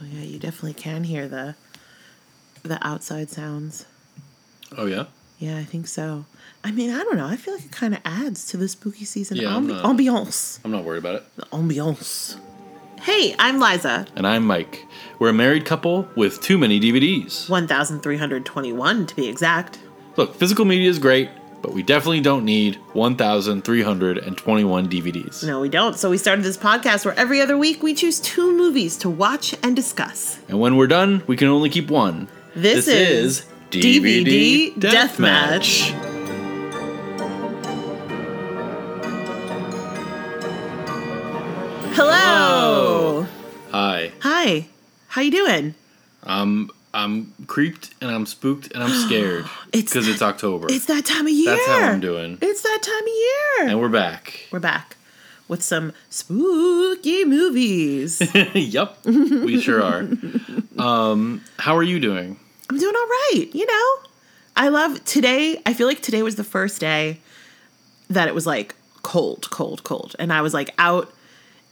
[0.00, 1.54] Oh yeah, you definitely can hear the
[2.62, 3.86] the outside sounds.
[4.76, 5.04] Oh yeah.
[5.38, 6.24] Yeah, I think so.
[6.64, 7.26] I mean, I don't know.
[7.26, 10.58] I feel like it kind of adds to the spooky season Yeah, I'm not- ambiance.
[10.64, 11.24] I'm not worried about it.
[11.36, 12.36] The ambiance.
[13.02, 14.06] Hey, I'm Liza.
[14.16, 14.84] And I'm Mike.
[15.20, 17.48] We're a married couple with too many DVDs.
[17.48, 19.78] 1321 to be exact.
[20.16, 21.30] Look, physical media is great,
[21.62, 25.44] but we definitely don't need 1,321 DVDs.
[25.44, 25.96] No, we don't.
[25.96, 29.54] So we started this podcast where every other week we choose two movies to watch
[29.62, 30.38] and discuss.
[30.48, 32.28] And when we're done, we can only keep one.
[32.54, 35.90] This, is, DVD Deathmatch.
[41.94, 43.26] Hello.
[43.72, 44.12] Hi.
[44.20, 44.66] Hi.
[45.08, 45.74] How you doing?
[46.22, 50.66] I'm I'm creeped and I'm spooked and I'm scared It's because it's October.
[50.68, 51.54] It's that time of year.
[51.54, 52.38] That's how I'm doing.
[52.42, 53.70] It's that time of year.
[53.70, 54.48] And we're back.
[54.50, 54.96] We're back
[55.46, 58.20] with some spooky movies.
[58.54, 60.08] yep, we sure are.
[60.78, 62.38] Um, how are you doing?
[62.70, 64.08] I'm doing all right, you know?
[64.54, 65.60] I love today.
[65.66, 67.18] I feel like today was the first day
[68.08, 70.14] that it was like cold, cold, cold.
[70.20, 71.12] And I was like out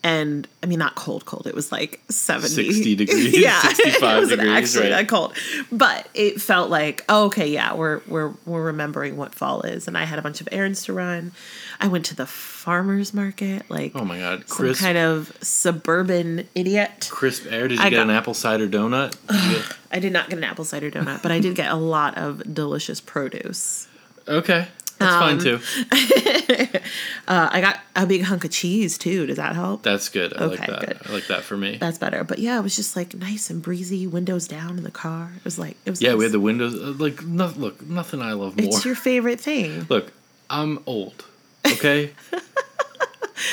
[0.07, 1.47] and I mean not cold, cold.
[1.47, 5.01] It was like 70 60 degrees, yeah, 65 it wasn't degrees, actually right.
[5.01, 5.35] that cold.
[5.73, 9.89] But it felt like, oh, okay, yeah, we're we're we're remembering what fall is.
[9.89, 11.33] And I had a bunch of errands to run.
[11.81, 17.09] I went to the farmers market, like Oh my god, some kind of suburban idiot.
[17.11, 17.69] crisp air.
[17.69, 19.11] Did you I get got- an apple cider donut?
[19.29, 21.77] Did get- I did not get an apple cider donut, but I did get a
[21.77, 23.89] lot of delicious produce.
[24.29, 24.69] okay,
[24.99, 25.61] that's Um, fine too.
[27.29, 29.27] Uh, I got a big hunk of cheese too.
[29.27, 29.83] Does that help?
[29.83, 30.33] That's good.
[30.37, 30.81] I like that.
[30.81, 30.99] good.
[31.07, 31.77] I like that for me.
[31.77, 32.23] That's better.
[32.23, 35.33] But yeah, it was just like nice and breezy, windows down in the car.
[35.37, 36.01] It was like it was.
[36.01, 36.19] yeah, nice.
[36.19, 36.75] we had the windows.
[36.75, 38.67] uh, Like, no, look, nothing I love more.
[38.69, 39.87] It's your favorite thing.
[39.89, 40.13] Look,
[40.49, 41.25] I'm old.
[41.67, 42.13] Okay.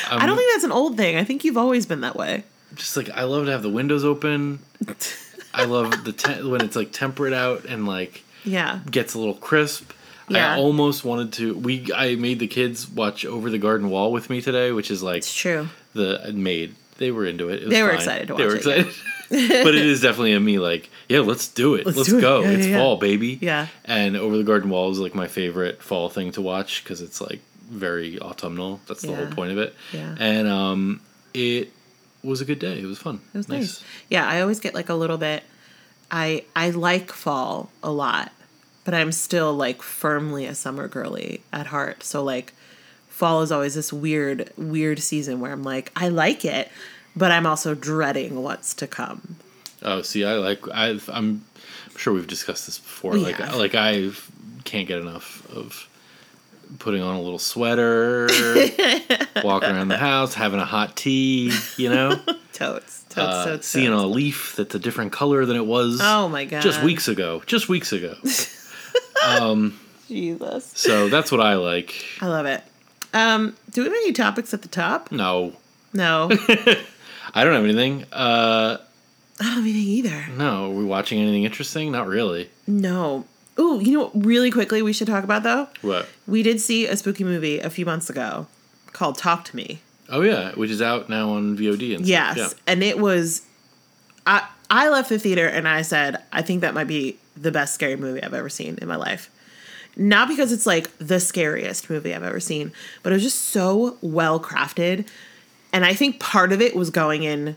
[0.09, 1.15] I'm I don't think that's an old thing.
[1.17, 2.43] I think you've always been that way.
[2.75, 4.59] just like I love to have the windows open.
[5.53, 8.81] I love the te- when it's like temperate out and like Yeah.
[8.89, 9.91] gets a little crisp.
[10.29, 10.55] Yeah.
[10.55, 11.53] I almost wanted to.
[11.55, 15.03] We I made the kids watch Over the Garden Wall with me today, which is
[15.03, 15.67] like It's true.
[15.93, 16.75] the made.
[16.97, 17.61] They were into it.
[17.61, 17.97] It was They were fine.
[17.97, 18.85] excited to They were it, excited.
[19.29, 21.85] but it is definitely a me like, yeah, let's do it.
[21.85, 22.21] Let's Let's, do it.
[22.21, 22.41] go.
[22.41, 22.77] Yeah, it's yeah, yeah.
[22.79, 23.39] fall, baby.
[23.41, 23.67] Yeah.
[23.83, 27.19] And Over the Garden Wall is like my favorite fall thing to watch because it's
[27.19, 28.79] like very autumnal.
[28.87, 29.75] That's the whole point of it.
[29.91, 30.15] Yeah.
[30.19, 31.01] And um,
[31.33, 31.71] it
[32.23, 32.79] was a good day.
[32.79, 33.21] It was fun.
[33.33, 33.83] It was nice.
[34.09, 35.43] Yeah, I always get like a little bit.
[36.11, 38.31] I I like fall a lot,
[38.85, 42.03] but I'm still like firmly a summer girly at heart.
[42.03, 42.53] So like,
[43.09, 46.71] fall is always this weird weird season where I'm like I like it,
[47.15, 49.37] but I'm also dreading what's to come.
[49.81, 50.61] Oh, see, I like.
[50.73, 51.43] I've, I'm
[51.97, 53.13] sure we've discussed this before.
[53.13, 54.11] We like, like I
[54.63, 55.89] can't get enough of
[56.79, 58.27] putting on a little sweater,
[59.43, 61.53] walking around the house, having a hot tea.
[61.77, 62.15] You know,
[62.53, 64.03] Totes, totes, uh, totes, seeing totes.
[64.03, 65.99] a leaf that's a different color than it was.
[66.01, 66.61] Oh my god!
[66.61, 67.41] just weeks ago.
[67.45, 68.15] Just weeks ago.
[70.07, 72.05] Jesus, so that's what I like.
[72.21, 72.61] I love it.
[73.13, 75.11] Um, do we have any topics at the top?
[75.11, 75.53] No,
[75.93, 76.29] No,
[77.33, 78.03] I don't have anything.
[78.11, 78.77] Uh,
[79.39, 80.25] I don't have anything either.
[80.37, 81.91] no, are we watching anything interesting?
[81.91, 82.49] Not really.
[82.67, 83.25] No.
[83.59, 84.25] Ooh, you know what?
[84.25, 85.67] Really quickly, we should talk about though.
[85.81, 86.07] What?
[86.27, 88.47] We did see a spooky movie a few months ago
[88.93, 89.79] called Talk to Me.
[90.09, 92.35] Oh yeah, which is out now on VOD and Yes.
[92.37, 92.55] stuff.
[92.67, 93.43] And it was
[94.25, 97.73] I I left the theater and I said, I think that might be the best
[97.73, 99.29] scary movie I've ever seen in my life.
[99.95, 102.71] Not because it's like the scariest movie I've ever seen,
[103.03, 105.07] but it was just so well crafted.
[105.71, 107.55] And I think part of it was going in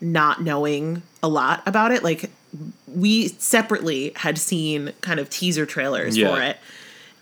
[0.00, 2.02] not knowing a lot about it.
[2.04, 2.30] Like
[2.86, 6.34] we separately had seen kind of teaser trailers Yeah.
[6.34, 6.56] for it.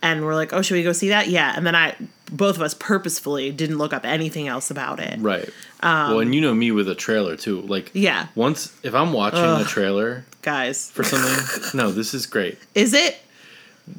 [0.01, 1.27] And we're like, oh, should we go see that?
[1.27, 1.53] Yeah.
[1.55, 1.95] And then I,
[2.31, 5.19] both of us purposefully didn't look up anything else about it.
[5.19, 5.49] Right.
[5.81, 7.61] well, and you know me with a trailer too.
[7.61, 8.27] Like, Um, Yeah.
[8.35, 12.57] Once if I'm watching a trailer Guys, for something, no, this is great.
[12.75, 13.17] is it?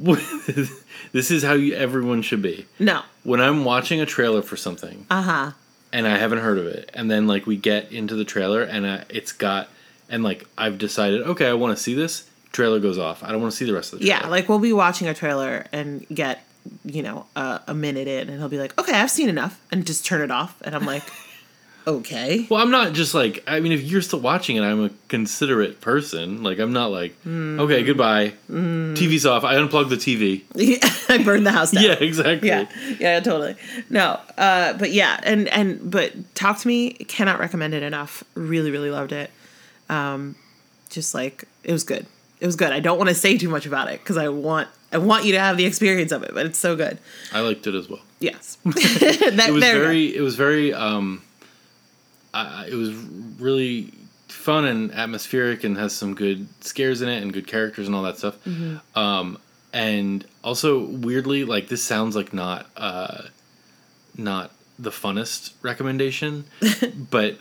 [1.13, 2.67] this is how you, everyone should be.
[2.79, 3.03] No.
[3.25, 5.51] When I'm watching a trailer for something Uh huh.
[5.93, 8.85] and I haven't heard of it, and then like we get into the trailer and
[8.87, 9.69] uh, it's got,
[10.09, 12.29] and like I've decided, okay, I want to see this.
[12.53, 13.23] Trailer goes off.
[13.23, 14.21] I don't want to see the rest of the trailer.
[14.23, 16.43] Yeah, like we'll be watching a trailer and get,
[16.85, 19.87] you know, a, a minute in, and he'll be like, "Okay, I've seen enough," and
[19.87, 20.61] just turn it off.
[20.63, 21.03] And I'm like,
[21.87, 24.91] "Okay." Well, I'm not just like I mean, if you're still watching it, I'm a
[25.09, 26.43] considerate person.
[26.43, 27.59] Like I'm not like, Hmm.
[27.61, 28.35] okay, goodbye.
[28.51, 29.45] TV's off.
[29.45, 30.43] I unplugged the TV.
[31.11, 31.85] I burned the house down.
[31.85, 32.49] Yeah, exactly.
[32.49, 32.67] yeah,
[32.99, 33.55] yeah, totally.
[33.91, 36.93] No, uh, but yeah, and and but talk to me.
[36.93, 38.23] Cannot recommend it enough.
[38.35, 39.31] Really, really loved it.
[39.89, 40.37] Um,
[40.91, 42.07] just like it was good.
[42.41, 42.71] It was good.
[42.73, 45.33] I don't want to say too much about it because I want I want you
[45.33, 46.33] to have the experience of it.
[46.35, 46.99] But it's so good.
[47.33, 48.01] I liked it as well.
[48.21, 49.85] Yes, that, It was there we go.
[49.85, 50.17] very.
[50.17, 50.73] It was very.
[50.75, 51.23] Um,
[52.35, 53.93] I, I- it was really
[54.29, 58.03] fun and atmospheric and has some good scares in it and good characters and all
[58.03, 58.43] that stuff.
[58.45, 58.99] Mm-hmm.
[58.99, 59.39] Um,
[59.73, 63.23] and also weirdly, like this sounds like not uh,
[64.17, 66.45] not the funnest recommendation,
[67.11, 67.39] but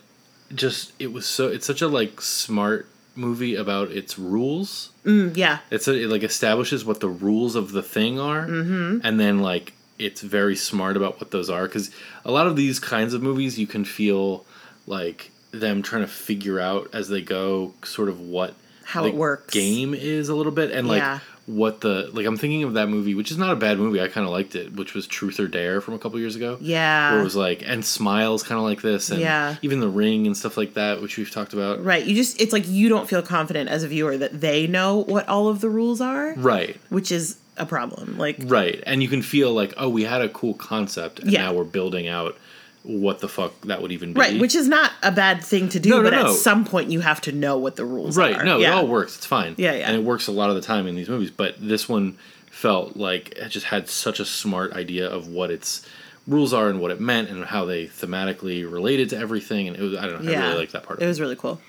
[0.53, 4.91] just it was so it's such a like smart movie about its rules.
[5.07, 5.59] Mm, yeah.
[5.71, 8.99] It's a, it like establishes what the rules of the thing are, mm-hmm.
[9.03, 11.89] and then like it's very smart about what those are because
[12.23, 14.45] a lot of these kinds of movies you can feel
[14.85, 19.15] like them trying to figure out as they go sort of what How the it
[19.15, 19.51] works.
[19.53, 21.19] game is a little bit and like Yeah.
[21.47, 24.09] What the like I'm thinking of that movie which is not a bad movie I
[24.09, 27.11] kind of liked it which was Truth or Dare from a couple years ago Yeah.
[27.13, 29.55] where it was like and Smiles kind of like this and Yeah.
[29.61, 32.05] even The Ring and stuff like that which we've talked about Right.
[32.05, 35.27] You just it's like you don't feel confident as a viewer that they know what
[35.29, 38.17] all of the rules are, right which is a problem.
[38.17, 38.83] Like Right.
[38.85, 41.43] And you can feel like, oh, we had a cool concept and Yeah.
[41.45, 42.37] now we're building out
[42.87, 44.19] what the fuck that would even be.
[44.19, 46.25] right, which is not a bad thing to do, No, no, but no.
[46.27, 48.33] at some point you have to know what the rules Right.
[48.33, 48.37] are.
[48.37, 48.71] Right, no, yeah.
[48.71, 49.17] it all works.
[49.17, 49.55] It's fine.
[49.57, 49.87] Yeah, yeah.
[49.87, 52.17] And it works a lot of the time in these movies, but this one
[52.49, 55.85] felt like it just had such a smart idea of what its
[56.27, 59.81] rules are and what it meant and how they thematically related to everything and it
[59.81, 61.01] was I don't know, I really like that part.
[61.01, 61.59] It was really cool.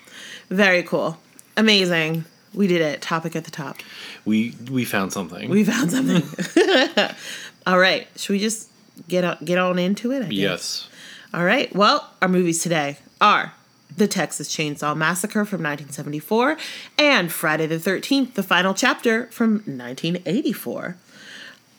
[0.49, 1.17] Very cool.
[1.57, 2.25] Amazing.
[2.53, 3.01] We did it.
[3.01, 3.77] Topic at the top.
[4.25, 5.49] we we found something.
[5.49, 6.23] We found something.
[7.67, 8.07] All right.
[8.15, 8.69] Should we just
[9.07, 10.23] get on, get on into it?
[10.23, 10.33] I guess?
[10.33, 10.87] yes.
[11.31, 11.73] All right.
[11.75, 13.53] Well, our movies today are
[13.95, 16.57] The Texas Chainsaw Massacre from 1974
[16.97, 20.97] and Friday the 13th, the final chapter from 1984.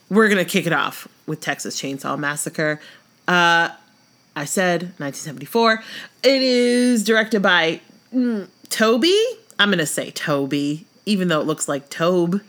[0.08, 2.80] We're going to kick it off with Texas Chainsaw Massacre.
[3.26, 3.70] Uh,
[4.36, 5.82] I said 1974.
[6.22, 7.80] It is directed by
[8.14, 9.20] mm, Toby.
[9.58, 12.40] I'm going to say Toby, even though it looks like Tobe.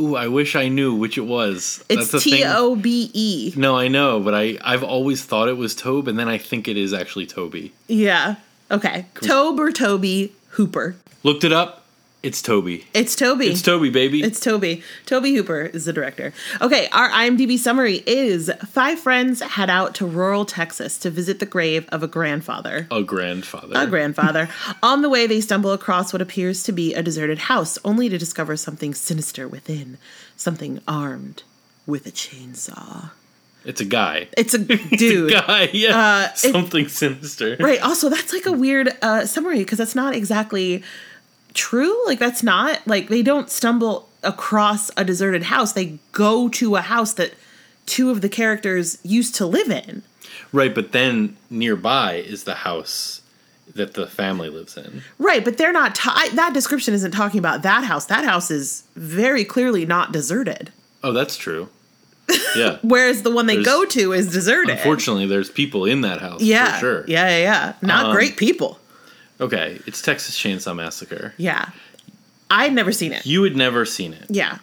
[0.00, 1.84] Ooh, I wish I knew which it was.
[1.88, 2.22] It's.
[2.22, 3.52] T O B E.
[3.56, 6.68] No, I know, but I I've always thought it was Tobe, and then I think
[6.68, 7.72] it is actually Toby.
[7.88, 8.36] Yeah.
[8.70, 9.06] Okay.
[9.22, 10.96] Tobe or Toby Hooper.
[11.22, 11.77] Looked it up.
[12.20, 12.84] It's Toby.
[12.94, 13.46] It's Toby.
[13.46, 14.24] It's Toby, baby.
[14.24, 14.82] It's Toby.
[15.06, 16.32] Toby Hooper is the director.
[16.60, 21.46] Okay, our IMDb summary is five friends head out to rural Texas to visit the
[21.46, 22.88] grave of a grandfather.
[22.90, 23.72] a grandfather.
[23.76, 24.48] A grandfather.
[24.82, 28.18] On the way, they stumble across what appears to be a deserted house, only to
[28.18, 29.96] discover something sinister within.
[30.36, 31.44] Something armed
[31.86, 33.10] with a chainsaw.
[33.64, 34.26] It's a guy.
[34.36, 34.58] It's a
[34.96, 35.30] dude.
[35.30, 35.96] Guy, yeah.
[35.96, 37.56] Uh, it- Something sinister.
[37.60, 37.80] Right.
[37.80, 40.82] Also, that's like a weird uh, summary because that's not exactly
[41.54, 41.96] true.
[42.06, 45.72] Like, that's not like they don't stumble across a deserted house.
[45.72, 47.34] They go to a house that
[47.86, 50.02] two of the characters used to live in.
[50.52, 53.22] Right, but then nearby is the house
[53.74, 55.02] that the family lives in.
[55.18, 55.44] Right.
[55.44, 58.06] But they're not, ta- I, that description isn't talking about that house.
[58.06, 60.72] That house is very clearly not deserted.
[61.04, 61.68] Oh, that's true.
[62.56, 62.78] Yeah.
[62.82, 64.76] Whereas the one they There's- go to is deserted.
[64.78, 66.74] Unfortunately, there's people in that house Yeah.
[66.74, 67.04] for sure.
[67.06, 67.28] Yeah.
[67.28, 67.38] Yeah.
[67.38, 67.72] Yeah.
[67.82, 68.78] Not Um, great people.
[69.40, 71.34] Okay, it's Texas Chainsaw Massacre.
[71.36, 71.70] Yeah.
[72.50, 73.26] I'd never seen it.
[73.26, 74.26] You had never seen it.
[74.28, 74.58] Yeah.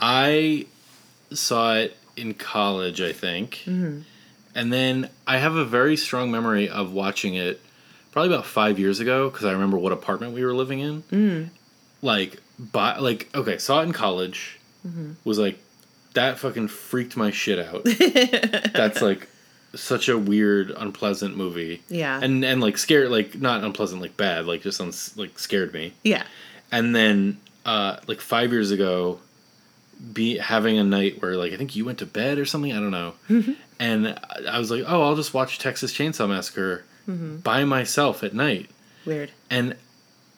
[0.00, 0.66] I
[1.30, 3.62] saw it in college, I think.
[3.64, 4.00] Mm-hmm.
[4.54, 7.60] And then I have a very strong memory of watching it
[8.10, 11.02] probably about five years ago because I remember what apartment we were living in.
[11.04, 11.48] Mm.
[12.02, 14.58] Like, by, like, okay, saw it in college.
[14.86, 15.12] Mm-hmm.
[15.24, 15.58] Was like,
[16.14, 17.84] that fucking freaked my shit out.
[18.74, 19.28] That's like
[19.74, 21.82] such a weird, unpleasant movie.
[21.88, 22.18] Yeah.
[22.22, 25.92] And and like scared, like not unpleasant, like bad, like just uns- like scared me
[26.04, 26.24] Yeah.
[26.72, 29.18] and then uh like five years ago
[30.12, 32.76] be having a night where like i think you went to bed or something i
[32.76, 33.14] don't know
[33.80, 34.16] and
[34.48, 38.70] I- was like oh i'll just watch texas chainsaw massacre by myself at night
[39.04, 39.32] Weird.
[39.50, 39.74] and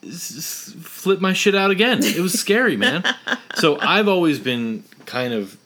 [0.03, 3.05] flip my shit out again it was scary man
[3.57, 5.57] so i've always been kind of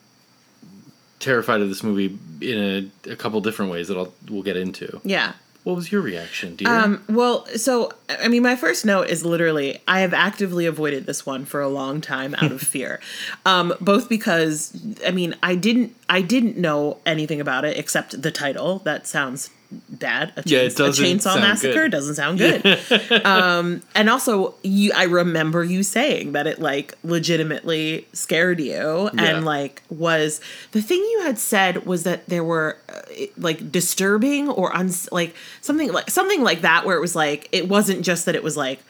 [1.20, 5.00] terrified of this movie in a, a couple different ways that i'll we'll get into
[5.04, 5.32] Yeah.
[5.62, 7.92] what was your reaction dear Um, well, so
[8.24, 11.68] I mean, my first note is literally I have actively avoided this one for a
[11.68, 13.00] long time out of fear,
[13.46, 18.30] um, both because I mean I didn't I didn't know anything about it except the
[18.30, 18.80] title.
[18.80, 19.48] That sounds
[19.88, 20.32] bad.
[20.36, 21.90] A, Yeah, chains- a chainsaw massacre good.
[21.92, 22.64] doesn't sound good.
[23.24, 29.10] um, and also, you I remember you saying that it like legitimately scared you Yeah.
[29.24, 30.40] and like was
[30.72, 33.00] the thing you had said was that there were uh,
[33.38, 37.68] like disturbing or uns like something like something like that where it was like it
[37.68, 38.80] wasn't just that it was like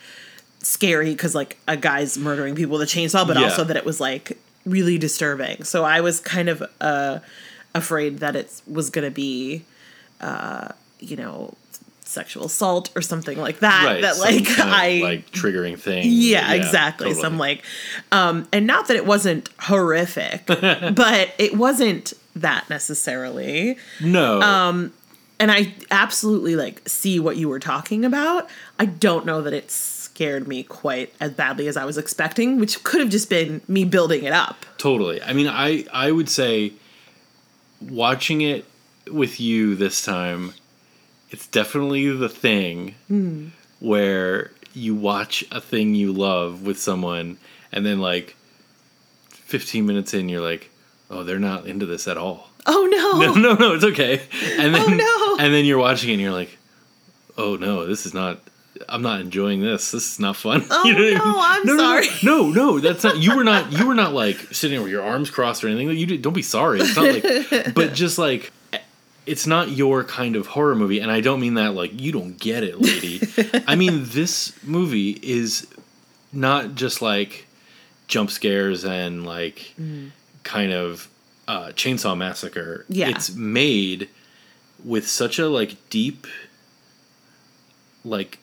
[0.60, 3.44] scary because like a guy's murdering people with a chainsaw but Yeah.
[3.44, 7.18] also that it was like really disturbing so i was kind of uh
[7.74, 9.62] afraid that it was gonna be
[10.24, 11.54] uh you know
[12.06, 16.04] sexual assault or something like that right that like kind of, i like triggering thing
[16.06, 17.08] yeah, exactly.
[17.08, 17.22] totally.
[17.22, 17.64] Some like,
[18.12, 23.76] um, and not that it wasn't horrific, but it wasn't that necessarily.
[24.00, 24.92] no Um,
[25.38, 28.48] and I absolutely like see what you were talking about.
[28.78, 32.82] I don't know that it scared me quite as badly as I was expecting, which
[32.84, 34.64] could have just been me building it up.
[34.78, 35.22] Totally.
[35.22, 36.72] I mean, I I would say
[37.80, 38.64] watching it
[39.10, 40.54] with you this time,
[41.30, 43.46] it's definitely the thing Hmm.
[43.80, 47.36] where you watch a thing you love with someone
[47.72, 48.36] and then like
[49.30, 50.70] 15 minutes in you're like,
[51.10, 53.04] "Oh, they're not into this at all." Oh no.
[53.24, 54.22] No, no, no, it's okay.
[54.58, 55.44] And then Oh, no.
[55.44, 56.56] and then you're watching it and you're like,
[57.36, 58.40] "Oh no, this is not
[58.88, 59.90] I'm not enjoying this.
[59.92, 61.14] This is not fun." Oh, what I mean?
[61.14, 62.06] no, I'm no, sorry.
[62.24, 63.18] No, no, no, that's not.
[63.18, 63.70] You were not.
[63.72, 65.90] You were not like sitting with your arms crossed or anything.
[65.96, 66.80] You did, don't be sorry.
[66.80, 67.04] It's not
[67.52, 67.74] like.
[67.74, 68.50] but just like,
[69.26, 72.38] it's not your kind of horror movie, and I don't mean that like you don't
[72.38, 73.20] get it, lady.
[73.66, 75.66] I mean this movie is
[76.32, 77.46] not just like
[78.06, 79.74] jump scares and like
[80.42, 81.08] kind of
[81.48, 82.84] uh, chainsaw massacre.
[82.88, 83.08] Yeah.
[83.08, 84.08] it's made
[84.84, 86.26] with such a like deep,
[88.04, 88.38] like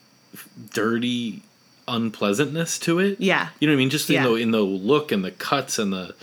[0.74, 1.44] dirty
[1.88, 3.20] unpleasantness to it.
[3.20, 3.50] Yeah.
[3.60, 3.90] You know what I mean?
[3.90, 6.16] Just in the in the look and the cuts and the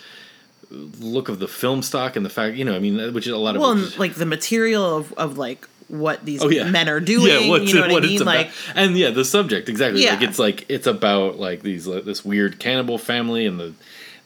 [0.70, 3.38] look of the film stock and the fact, you know, I mean, which is a
[3.38, 6.88] lot of Well, and like the material of, of like what these Oh yeah, men
[6.90, 7.48] are doing.
[7.48, 8.22] what's you know it- what, I mean?
[8.24, 10.04] Like and yeah, the subject exactly.
[10.06, 10.28] Like Yeah.
[10.28, 13.72] it's like it's about like these like, this weird cannibal family and the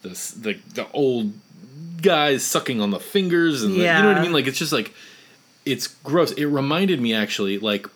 [0.01, 1.31] this the the old
[2.01, 4.33] guys sucking on the fingers and the, you know what I mean.
[4.33, 4.93] Like it's just like
[5.65, 6.33] it's gross.
[6.33, 7.87] It reminded me actually like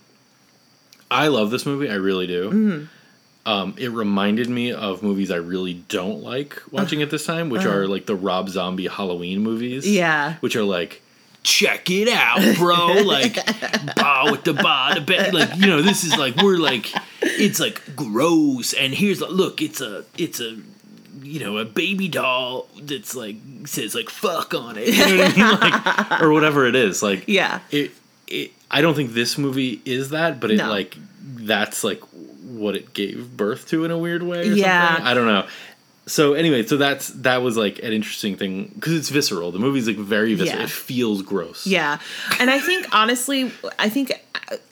[1.12, 1.90] I love this movie.
[1.90, 2.50] I really do.
[2.50, 2.86] Mm-hmm.
[3.48, 7.64] Um, it reminded me of movies I really don't like watching at this time, which
[7.64, 9.88] are like the Rob Zombie Halloween movies.
[9.90, 10.36] Yeah.
[10.42, 11.02] which are like,
[11.44, 12.88] check it out, bro.
[13.06, 13.36] like,
[13.96, 15.30] bah with the bah, the ba-.
[15.32, 19.62] like you know, this is like we're like, it's like gross, and here's a look,
[19.62, 20.58] it's a it's a
[21.22, 25.38] you know a baby doll that's like says like fuck on it, you know what
[25.38, 25.62] I mean,
[26.12, 27.62] like or whatever it is, like yeah.
[27.72, 27.92] it,
[28.28, 30.70] it I don't think this movie is that, but it No.
[30.70, 32.02] like that's like
[32.58, 34.40] what it gave birth to in a weird way.
[34.50, 34.88] Or Yeah.
[34.90, 35.06] something.
[35.06, 35.48] I don't know.
[36.08, 39.52] So anyway, so that's that was like an interesting thing because it's visceral.
[39.52, 40.60] The movie's like very visceral.
[40.60, 40.64] Yeah.
[40.66, 41.68] It feels gross.
[41.68, 42.00] Yeah.
[42.40, 44.14] And I think honestly, I think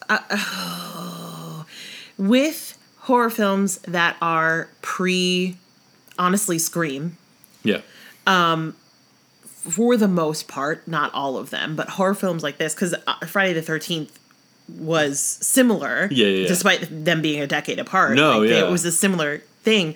[0.10, 1.64] uh, uh,
[2.18, 5.58] with horror films that are pre
[6.18, 7.18] honestly Scream,
[7.64, 7.82] Yeah.
[8.26, 8.76] Um,
[9.44, 12.96] for the most part, not all of them, but horror films like this, because
[13.28, 14.10] Friday the 13th
[14.68, 16.48] was similar, Yeah, yeah, yeah.
[16.48, 18.16] despite them being a decade apart.
[18.16, 18.66] No, like, yeah.
[18.66, 19.96] It was a similar thing.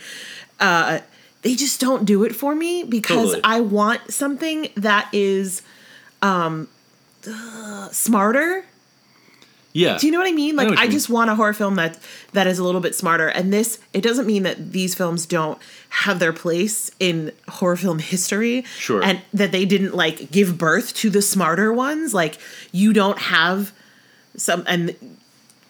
[0.60, 1.00] Uh,
[1.42, 3.42] they just don't do it for me because Totally.
[3.44, 5.62] I want something that is
[6.22, 6.68] um,
[7.28, 8.66] uh, smarter.
[9.72, 9.98] Yeah.
[9.98, 10.56] Do you know what I mean?
[10.56, 10.92] Like I, mean.
[10.92, 12.00] just want a horror film that
[12.34, 13.28] that is a little bit smarter.
[13.28, 15.60] And this it doesn't mean that these films don't
[15.90, 18.64] have their place in horror film history.
[18.78, 19.04] Sure.
[19.04, 22.14] And that they didn't like give birth to the smarter ones.
[22.14, 22.40] Like
[22.72, 23.72] you don't have
[24.40, 24.96] some and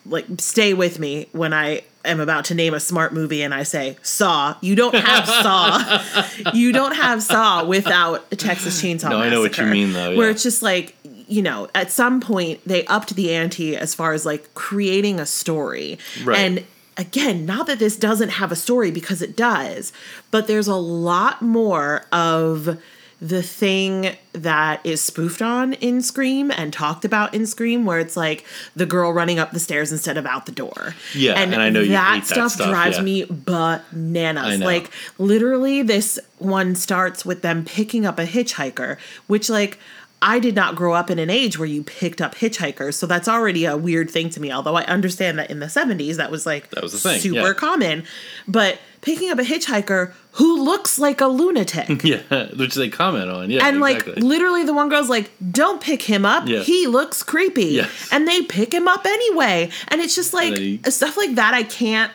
[0.05, 3.63] like stay with me when I am about to name a smart movie and I
[3.63, 4.55] say Saw.
[4.61, 5.27] You don't have
[6.43, 6.51] Saw.
[6.53, 10.15] you don't have Saw without a Texas Chainsaw No, I know what you mean, though,
[10.15, 14.13] Where it's just like you know, at some point they upped the ante as far
[14.13, 15.99] as like creating a story.
[16.23, 16.39] Right.
[16.39, 16.65] And
[16.97, 19.93] again, not that this doesn't have a story because it does,
[20.31, 22.81] but there's a lot more of
[23.21, 28.15] the thing that is spoofed on in Scream and talked about in Scream, where it's
[28.15, 28.45] like
[28.75, 30.95] the girl running up the stairs instead of out the door.
[31.13, 33.03] Yeah, and I know you that hate that stuff, stuff, drives yeah.
[33.03, 34.59] me bananas.
[34.59, 38.97] Like literally, this one starts with them picking up a hitchhiker,
[39.27, 39.77] which like.
[40.21, 43.29] I did not grow up in an age where you picked up hitchhikers, so that's
[43.29, 44.51] already a weird thing to me.
[44.51, 47.47] Although I understand that in the 70s that was like That was the thing, super
[47.47, 47.53] yeah.
[47.53, 48.03] common.
[48.45, 52.03] But picking up a hitchhiker who looks like a lunatic.
[52.03, 53.49] Yeah, which they comment on.
[53.49, 54.13] Yeah, And exactly.
[54.15, 56.47] like literally the one girl's like, Don't pick him up.
[56.47, 56.59] Yeah.
[56.61, 57.65] He looks creepy.
[57.65, 58.09] Yes.
[58.11, 59.69] And they pick him up anyway.
[59.89, 62.11] And it's just like he- stuff like that I can't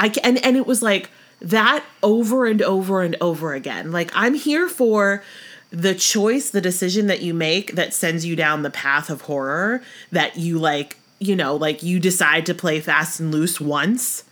[0.00, 3.92] I can and, and it was like that over and over and over again.
[3.92, 5.22] Like I'm here for
[5.70, 9.82] the choice, the decision that you make that sends you down the path of horror
[10.10, 14.24] that you like, you know, like you decide to play fast and loose once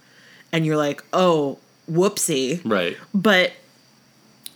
[0.53, 1.59] and you're like, oh,
[1.91, 2.97] whoopsie right.
[3.15, 3.53] but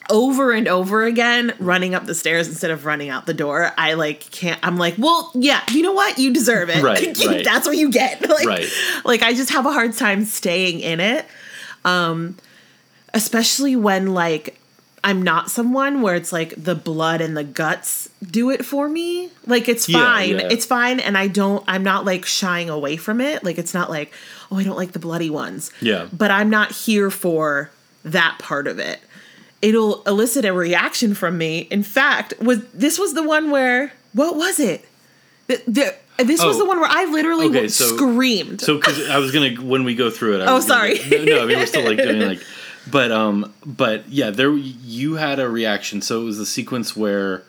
[0.08, 3.92] over and over again running up the stairs instead of running out the door i
[3.94, 7.44] like can't i'm like well yeah you know what you deserve it Right, right.
[7.44, 8.66] that's what you get like, Right.
[9.04, 11.24] like i just have a hard time staying in it
[11.84, 12.36] um
[13.14, 14.58] especially when like
[15.04, 19.30] i'm not someone where it's like the blood and the guts do it for me
[19.46, 20.48] like it's Yeah, fine yeah.
[20.50, 23.88] it's fine and i don't i'm not like shying away from it like it's not
[23.90, 24.12] like
[24.50, 26.08] oh i don't like the bloody ones Yeah.
[26.12, 27.70] but I'm not here for
[28.04, 28.98] that part of it.
[29.62, 31.60] It'll elicit a reaction from me.
[31.70, 34.86] In fact, was this was the one where what was it?
[35.48, 36.60] The, the, This was Oh.
[36.60, 38.60] the one where I literally Okay, so- screamed.
[38.62, 40.42] So because I was gonna when we go through it.
[40.42, 41.24] I Oh, was gonna- sorry.
[41.24, 42.42] no, no, I mean we're still like doing like,
[42.90, 46.00] but um, but yeah, there you had a reaction.
[46.00, 47.42] So it was the sequence where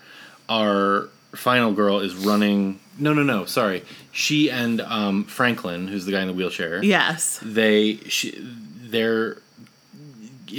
[0.49, 2.79] our final girl is running.
[2.99, 3.45] No, no, no.
[3.45, 6.83] Sorry, she and um Franklin, who's the guy in the wheelchair.
[6.83, 7.39] yes.
[7.41, 9.37] They she they're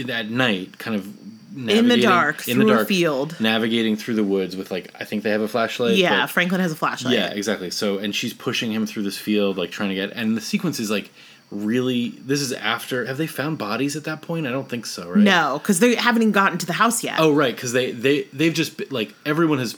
[0.09, 1.07] at night, kind of
[1.55, 3.37] In the dark, in the through a dark, field.
[3.41, 5.97] navigating through the woods with like I think they have a flashlight.
[5.97, 7.13] Yeah, Franklin has a flashlight.
[7.15, 7.71] yeah, exactly.
[7.71, 10.13] So, and she's pushing him through this field, like trying to get.
[10.13, 11.11] And the sequence is like
[11.51, 12.09] really.
[12.25, 13.05] This is after.
[13.05, 14.47] Have they found bodies at that point?
[14.47, 15.11] I don't think so.
[15.11, 15.19] Right?
[15.19, 17.17] No, because they haven't even gotten to the house yet.
[17.21, 17.55] Oh, right.
[17.55, 19.77] Because they they they've just like everyone has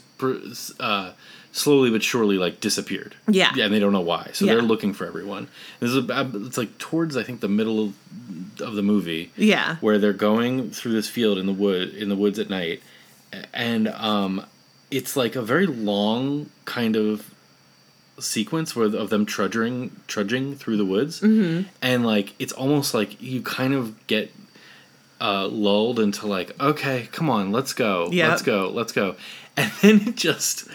[0.79, 1.11] uh,
[1.57, 3.15] slowly but surely like disappeared.
[3.29, 3.53] Yeah.
[3.55, 4.31] Yeah, and they don't know why.
[4.33, 4.55] So Yeah.
[4.55, 5.47] they're looking for everyone.
[5.79, 7.95] This is about, it's like towards I think the middle of,
[8.61, 9.77] of the movie Yeah.
[9.81, 12.83] where they're going through this field in the wood in the woods at night,
[13.53, 14.45] and um,
[14.91, 17.31] it's like a very long kind of
[18.19, 21.69] sequence where of them trudging trudging through the woods, mm-hmm.
[21.83, 24.33] and like it's almost like you kind of get
[25.21, 28.29] uh, lulled into like, okay, come on, let's go, Yep.
[28.31, 29.15] let's go, let's go,
[29.57, 30.67] and then it just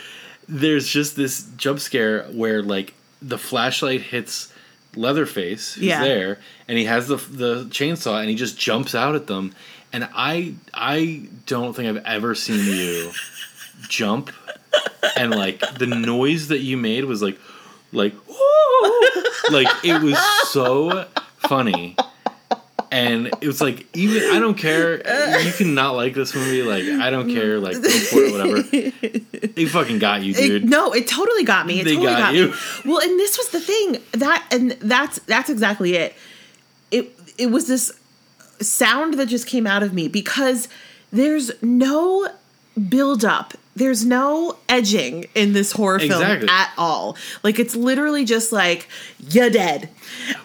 [0.49, 4.51] there's just this jump scare where like the flashlight hits
[4.95, 6.03] Leatherface, who's Yeah.
[6.03, 9.53] there, and he has the the chainsaw, and he just jumps out at them,
[9.93, 13.11] and I I don't think I've ever seen you
[13.87, 14.31] jump,
[15.15, 17.37] and like the noise that you made was like
[17.91, 18.13] like
[19.51, 20.17] like it was
[20.49, 21.05] so
[21.47, 21.95] funny.
[22.91, 24.97] And it was like even I don't care.
[25.43, 26.63] You can not like this movie.
[26.63, 27.59] Like I don't care.
[27.59, 29.47] Like go for it, whatever.
[29.49, 30.69] They fucking got you, It- dude.
[30.69, 31.81] no, it totally got me.
[31.81, 32.47] It They totally got got, you.
[32.47, 32.53] me.
[32.85, 36.15] Well, and this was the thing that, and that's that's exactly it.
[36.91, 37.91] It it was this
[38.59, 40.67] sound that just came out of me because
[41.11, 42.27] there's no
[42.89, 43.53] build up.
[43.79, 46.49] There's no edging in this horror film Exactly.
[46.49, 47.17] at all.
[47.43, 48.87] Like it's literally just like
[49.29, 49.89] you're dead.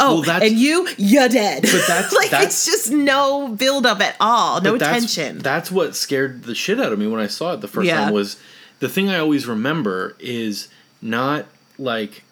[0.00, 1.62] Oh, Well, that's- and you you're dead.
[1.62, 4.60] But that's- like that's- it's just no build up at all.
[4.60, 5.38] No that's, tension.
[5.40, 8.04] That's what scared the shit out of me when I saw it the first Yeah.
[8.04, 8.12] time.
[8.14, 8.36] Was
[8.80, 10.68] the thing I always remember is
[11.02, 11.46] not
[11.78, 12.22] like,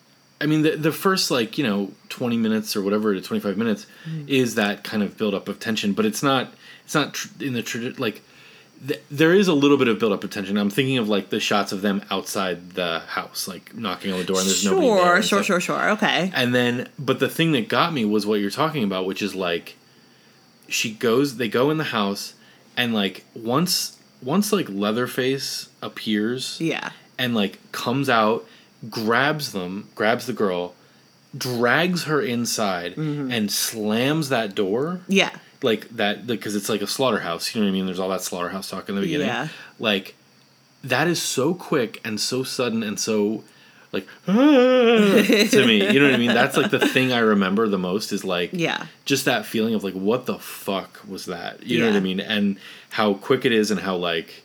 [0.40, 3.57] I mean, the the first like you know twenty minutes or whatever to twenty five
[3.57, 4.29] minutes Mm.
[4.29, 6.53] is that kind of build up of tension, but it's not
[6.85, 8.22] it's not tr- in the tradi- like.
[8.87, 10.57] Th- There is a little bit of build up of tension.
[10.57, 14.25] I'm thinking of like the shots of them outside the house, like knocking on the
[14.25, 15.23] door, and there's nobody there.
[15.23, 15.90] sure, sure, sure, sure.
[15.92, 16.31] Okay.
[16.35, 19.35] And then, but the thing that got me was what you're talking about, which is
[19.35, 19.77] like,
[20.68, 22.35] she goes, they go in the house,
[22.77, 26.90] and like once, once like Leatherface appears Yeah.
[27.18, 28.47] and like comes out,
[28.88, 30.75] grabs them, grabs the girl,
[31.37, 33.31] drags her inside, Mm-hmm.
[33.33, 35.31] and slams that door Yeah.
[35.62, 37.55] Like that because it's like a slaughterhouse.
[37.55, 37.87] You know what I mean?
[37.87, 39.27] There's all that slaughterhouse talk in the beginning.
[39.29, 39.48] Yeah.
[39.79, 40.14] Like
[40.85, 43.44] that is so quick and so sudden and so
[43.92, 44.33] like to
[45.66, 45.87] me.
[45.92, 46.29] You know what I mean?
[46.35, 48.87] That's like the thing I remember the most is like Yeah.
[49.05, 51.62] just that feeling of like what the fuck was that?
[51.64, 52.20] You know what I mean?
[52.20, 52.57] And
[52.90, 54.42] how quick it is and how like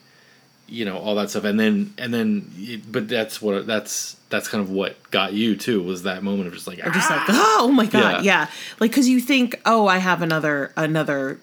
[0.68, 4.48] you know all that stuff and then and then it, but that's what that's that's
[4.48, 7.16] kind of what got you too was that moment of just like Or just "Ah!"
[7.16, 8.42] like, oh my god, Yeah.
[8.42, 8.50] yeah.
[8.78, 11.40] Like, because you think, oh, I have another another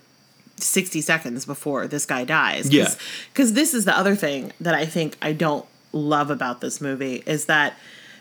[0.57, 2.69] sixty seconds before this guy dies.
[2.71, 2.93] Yeah.
[3.33, 7.23] Because this is the other thing that I think I don't love about this movie
[7.25, 7.73] is that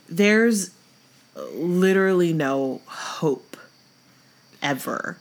[0.08, 0.70] there's
[1.54, 3.56] literally no hope
[4.62, 5.18] ever.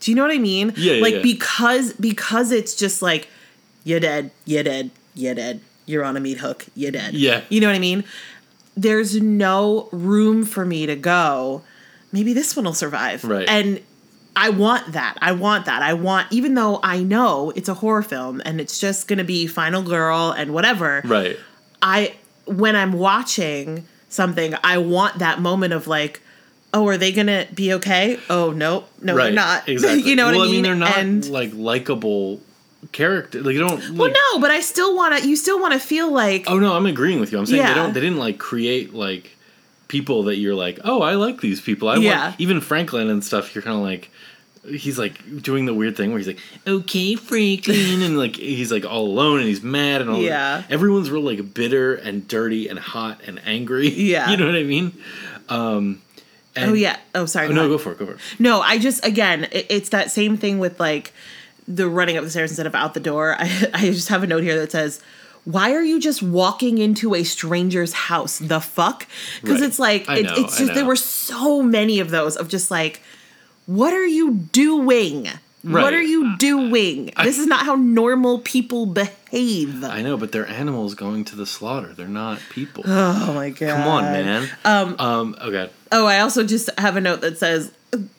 [0.00, 0.72] Do you know what I mean?
[0.76, 1.22] Yeah, yeah, Like yeah.
[1.22, 3.28] because because it's just like
[3.84, 5.60] you're dead, you're dead, you're dead.
[5.86, 7.14] You're on a meat hook, you're dead.
[7.14, 7.42] Yeah.
[7.48, 8.04] You know what I mean?
[8.76, 11.62] There's no room for me to go.
[12.12, 13.24] Maybe this one will survive.
[13.24, 13.48] Right.
[13.48, 13.80] And
[14.34, 15.16] I want that.
[15.22, 15.82] I want that.
[15.82, 19.24] I want, even though I know it's a horror film and it's just going to
[19.24, 21.02] be Final Girl and whatever.
[21.04, 21.38] right
[21.82, 22.14] I
[22.46, 26.20] when I'm watching something, I want that moment of like,
[26.72, 28.18] oh, are they gonna be okay?
[28.30, 29.68] Oh no, no, right they're not.
[29.68, 30.62] exactly you know well, what I mean?
[30.62, 32.40] they're not And like likable
[32.96, 35.28] character like you don't well, no, but I still want to.
[35.28, 37.38] You still want to feel like, Oh no, I'm agreeing with you.
[37.38, 37.68] I'm saying Yeah.
[37.68, 37.92] they don't.
[37.94, 39.36] They didn't like create like
[39.88, 41.88] people that you're like, oh, I like these people.
[41.88, 42.24] I Yeah.
[42.28, 43.54] want even Franklin and stuff.
[43.54, 44.10] You're kind of like,
[44.68, 48.84] he's like doing the weird thing where he's like, okay, Franklin, and like he's like
[48.84, 50.20] all alone and he's mad and all.
[50.20, 50.62] Yeah.
[50.70, 53.88] Everyone's real like bitter and dirty and hot and angry.
[54.14, 54.30] Yeah.
[54.30, 54.92] you know what I mean.
[55.48, 56.02] Um,
[56.56, 57.98] and, oh yeah, oh sorry, Oh, no, go for it.
[57.98, 58.18] Go for it.
[58.38, 61.12] No, I just again, it, it's that same thing with like
[61.68, 63.36] the running up the stairs instead of out the door.
[63.38, 65.00] I, I just have a note here that says,
[65.44, 68.38] "Why are you just walking into a stranger's house?
[68.38, 69.06] The fuck?"
[69.42, 69.68] Because Right.
[69.68, 73.02] it's like it, know, it's just there were so many of those of just like,
[73.66, 75.28] what are you doing?
[75.64, 75.82] Right.
[75.82, 77.10] What are you doing?
[77.24, 79.82] this is not how normal people behave.
[79.82, 81.92] I know, but they're animals going to the slaughter.
[81.92, 82.84] They're not people.
[82.86, 83.76] oh my god.
[83.76, 84.48] Come on, man.
[84.64, 85.68] Um, um, okay.
[85.90, 87.72] Oh, I also just have a note that says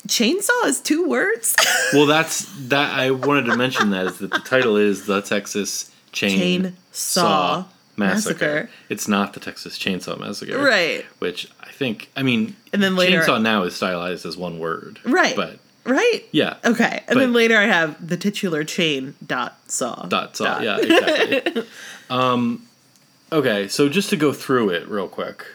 [0.08, 1.56] chainsaw is two words.
[1.94, 3.00] Well, that's that.
[3.00, 7.66] I wanted to mention that is that the title is the Texas Chain Chainsaw Saw
[7.96, 8.34] Massacre.
[8.66, 8.70] Massacre.
[8.90, 11.06] It's not the Texas Chainsaw Massacre, right.
[11.20, 12.10] Which I think.
[12.18, 15.34] I mean, And then later- chainsaw now is stylized as one word, Right.
[15.36, 16.26] But Right?
[16.34, 17.04] yeah, Okay.
[17.08, 20.06] And then later I have the titular chain dot saw.
[20.08, 20.60] dot saw.
[20.60, 20.64] dot.
[20.64, 21.64] Yeah, exactly.
[22.10, 22.68] um,
[23.32, 25.46] okay, so just to go through it real quick,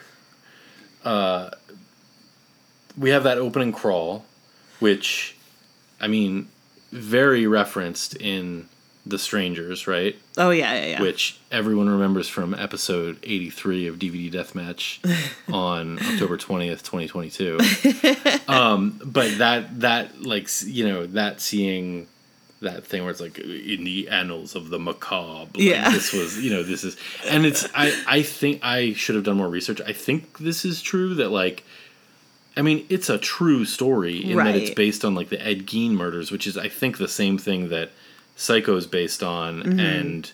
[1.05, 1.51] uh,
[2.97, 4.25] we have that opening crawl,
[4.79, 5.35] which,
[5.99, 6.49] I mean,
[6.91, 8.67] very referenced in
[9.05, 10.15] The Strangers, right?
[10.37, 11.01] Oh yeah, yeah, yeah.
[11.01, 14.99] Which everyone remembers from episode 83 of DVD Deathmatch
[15.53, 17.59] on October 20th, 2022.
[18.47, 22.07] um, but that, that, like, you know, that seeing
[22.61, 25.51] that thing where it's like in the annals of the macabre.
[25.53, 25.89] like, Yeah.
[25.89, 26.95] This was, you know, this is,
[27.27, 29.81] and it's, I, I think I should have done more research.
[29.85, 31.63] I think this is true that, like,
[32.55, 35.91] I mean, it's a true story in that it's based on like the Ed Gein
[35.91, 37.91] murders, which is I think the same thing that
[38.35, 39.79] Psycho is based on, Mm-hmm.
[39.79, 40.31] and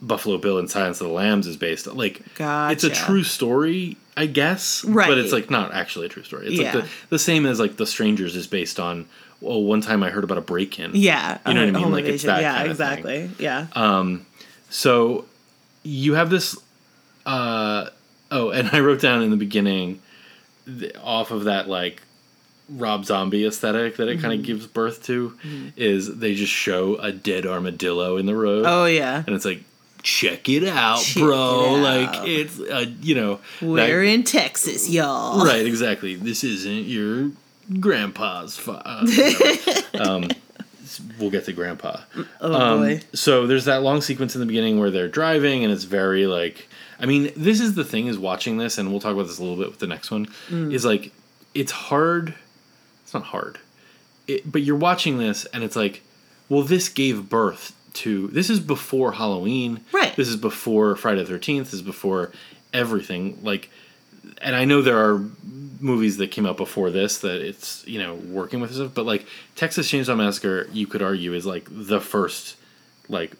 [0.00, 1.96] Buffalo Bill and Silence of the Lambs is based on.
[1.96, 5.08] Like, it's a true story, I guess, Right.
[5.08, 6.48] But it's like not actually a true story.
[6.48, 6.72] It's Yeah.
[6.74, 9.06] like the, the same as like The Strangers is based on.
[9.40, 10.92] Well, one time I heard about a break-in.
[10.94, 11.38] yeah.
[11.46, 11.90] You know what I mean?
[11.92, 12.86] Like, it's that Yeah, kind of thing.
[12.98, 13.30] exactly.
[13.38, 13.66] Yeah.
[14.70, 15.24] So
[15.82, 16.56] you have this.
[17.26, 17.88] Uh,
[18.30, 20.00] oh, and I wrote down in the beginning,
[20.66, 22.02] th- off of that like
[22.68, 24.40] Rob Zombie aesthetic that it kind Mm-hmm.
[24.40, 25.36] of gives birth to,
[25.76, 29.22] is they just show a dead armadillo in the road, oh yeah.
[29.26, 29.62] and it's like.
[30.04, 31.76] Check it out, Check bro!
[31.76, 35.44] it Like it's, uh, you know, We're in Texas, y'all.
[35.46, 35.64] right?
[35.64, 36.16] Exactly.
[36.16, 37.30] This isn't your
[37.78, 38.56] grandpa's.
[38.56, 39.06] Fa- uh,
[40.00, 40.28] um,
[41.20, 42.00] we'll get to grandpa.
[42.40, 43.00] Oh Um, boy.
[43.14, 46.68] so there's that long sequence in the beginning where they're driving, and it's very like.
[47.02, 49.42] I mean, this is the thing is watching this, and we'll talk about this a
[49.42, 50.26] little bit with the next one.
[50.48, 50.72] Mm.
[50.72, 51.12] Is like,
[51.52, 52.34] it's hard.
[53.02, 53.58] It's not hard,
[54.28, 56.02] it, but you're watching this, and it's like,
[56.48, 58.28] well, this gave birth to.
[58.28, 59.80] This is before Halloween.
[59.92, 60.14] Right.
[60.14, 61.66] This is before Friday the Thirteenth.
[61.66, 62.30] This is before
[62.72, 63.40] everything.
[63.42, 63.68] Like,
[64.40, 65.18] and I know there are
[65.80, 69.26] movies that came out before this that it's you know working with stuff, but like
[69.56, 72.56] Texas Chainsaw Massacre, you could argue is like the first
[73.08, 73.32] like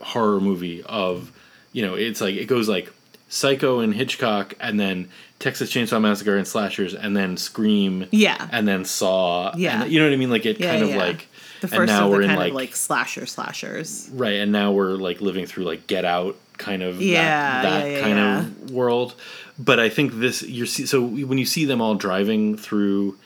[0.00, 1.32] horror movie of
[1.72, 2.92] you know it's like it goes like
[3.28, 8.48] Psycho and Hitchcock, and then Texas Chainsaw Massacre and slashers, and then Scream, Yeah.
[8.50, 9.82] and then Saw, Yeah.
[9.82, 10.30] and, you know what I mean?
[10.30, 10.96] Like it Yeah, kind of yeah.
[10.96, 11.26] like
[11.60, 14.08] The and first now of we're the in kind like, of like slasher slashers.
[14.12, 17.90] right, and now we're like living through like Get Out kind of Yeah, that, that
[17.90, 19.14] yeah, kind of world.
[19.58, 23.16] But I think this you're see, so when you see them all driving through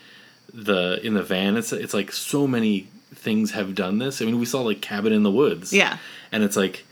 [0.53, 4.21] the in the van, it's it's like so many things have done this.
[4.21, 5.97] I mean, we saw like Cabin in the Woods, Yeah.
[6.31, 6.85] and it's like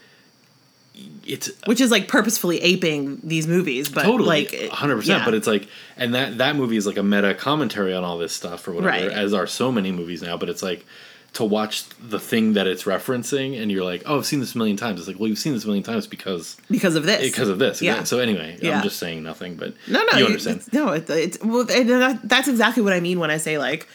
[1.25, 5.33] it's Which is like purposefully aping these movies, but totally like like it- 100% but
[5.33, 8.67] it's like and that that movie is like a meta commentary on all this stuff
[8.67, 9.11] or whatever Right.
[9.11, 10.85] as are so many movies now but it's like
[11.33, 14.57] to watch the thing that it's referencing and you're like oh i've seen this a
[14.57, 17.21] million times it's like well you've seen this a million times because because of this.
[17.21, 18.03] because of this Yeah.
[18.03, 18.77] so anyway Yeah.
[18.77, 22.19] i'm just saying nothing but No, no, you understand it's- no, it, it's well, that,
[22.23, 23.87] that's exactly what I mean when I say like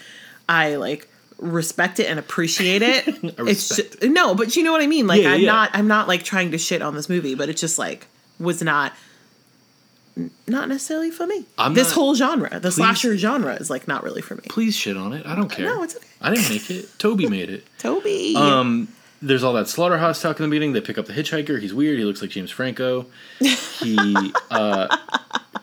[0.48, 1.08] I like
[1.38, 3.07] respect it and appreciate it.
[3.22, 5.07] it's respect ju- no, but you know what I mean.
[5.07, 5.53] Like Yeah, I'm yeah.
[5.53, 8.07] not, I'm not like trying to shit on this movie, but it just like
[8.38, 8.92] was not,
[10.46, 11.44] not necessarily for me.
[11.59, 14.42] I'm this not- whole genre, the slasher genre, is like not really for me.
[14.49, 16.07] please shit on it i don't care No, it's okay.
[16.22, 18.35] i didn't make it toby made it Toby.
[18.37, 18.88] Um,
[19.22, 20.72] there's all that slaughterhouse talk in the beginning.
[20.72, 21.59] They pick up the hitchhiker.
[21.61, 21.99] He's weird.
[21.99, 23.07] He looks like James Franco.
[23.40, 23.96] He
[24.51, 24.94] uh,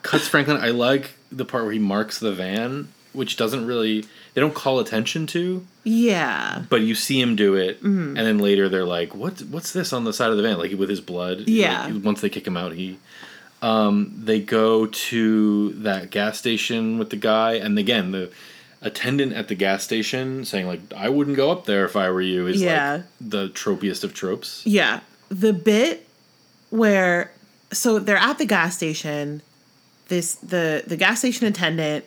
[0.01, 0.57] cuts Franklin.
[0.57, 4.79] I like the part where he marks the van, which doesn't really they don't call
[4.79, 8.17] attention to, yeah, but you see him do it, Mm-hmm.
[8.17, 9.41] and then later they're like, "What?
[9.41, 11.47] What's this on the side of the van?" Like with his blood.
[11.47, 11.85] Yeah.
[11.87, 12.97] Like, once they kick him out, he.
[13.61, 18.29] Um, they go to that gas station with the guy, and again the
[18.81, 22.21] attendant at the gas station saying like, "I wouldn't go up there if I were
[22.21, 22.93] you." Is Yeah.
[22.95, 24.61] like the tropiest of tropes.
[24.65, 24.99] Yeah.
[25.29, 26.05] The bit
[26.71, 27.31] where
[27.71, 29.41] so they're at the gas station,
[30.09, 32.03] this the the gas station attendant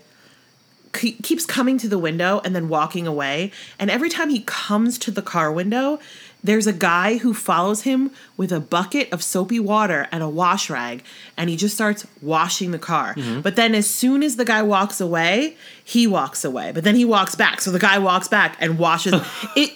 [0.96, 4.98] ke- keeps coming to the window and then walking away, and every time he comes
[4.98, 5.98] to the car window,
[6.42, 10.70] there's a guy who follows him with a bucket of soapy water and a wash
[10.70, 11.02] rag,
[11.36, 13.14] and he just starts washing the car.
[13.14, 13.40] Mm-hmm.
[13.40, 16.72] But then, as soon as the guy walks away, he walks away.
[16.72, 19.14] But then he walks back, so the guy walks back and washes
[19.56, 19.72] it.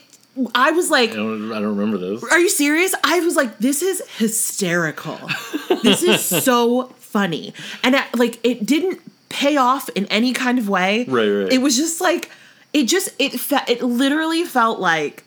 [0.54, 1.50] I was like, I don't.
[1.52, 2.22] I don't remember those.
[2.24, 2.94] are you serious?
[3.02, 5.18] I was like, this is hysterical.
[5.83, 7.52] this is so funny.
[7.83, 11.04] And I, like, it didn't pay off in any kind of way.
[11.08, 11.52] Right, right.
[11.52, 12.30] It was just like,
[12.74, 15.24] it just it fe- it literally felt like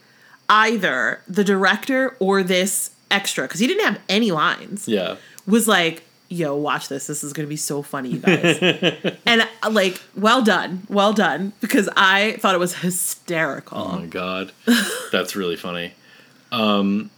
[0.49, 5.15] either the director or this extra because he didn't have any lines Yeah.
[5.47, 8.57] was like yo watch this this is gonna be so funny you guys
[9.25, 14.05] and uh, like well done well done because i thought it was hysterical Oh my
[14.07, 14.51] god,
[15.11, 15.93] that's really funny.
[16.51, 17.09] Um,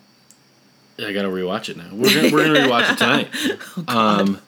[1.00, 1.90] I gotta rewatch it now.
[1.94, 3.88] We're gonna, we're gonna rewatch it tonight.
[3.90, 4.40] um, y-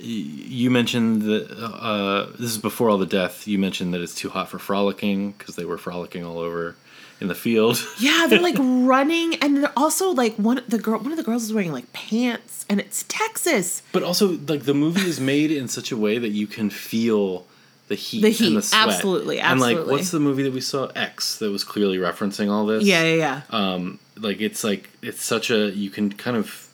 [0.00, 3.46] you mentioned that uh, this is before all the death.
[3.48, 6.76] You mentioned that it's too hot for frolicking because they were frolicking all over
[7.20, 7.84] in the field.
[7.98, 11.42] yeah they're like running and they're also like one the girl one of the girls
[11.42, 15.66] is wearing like pants and it's texas But also, like the movie is made in
[15.66, 17.44] such a way that you can feel
[17.88, 18.88] the heat, The heat, and the sweat.
[18.88, 20.86] absolutely, And like, what's the movie that we saw?
[20.94, 22.84] X that was clearly referencing all this.
[22.84, 26.67] yeah yeah yeah um like it's like it's such a you can kind of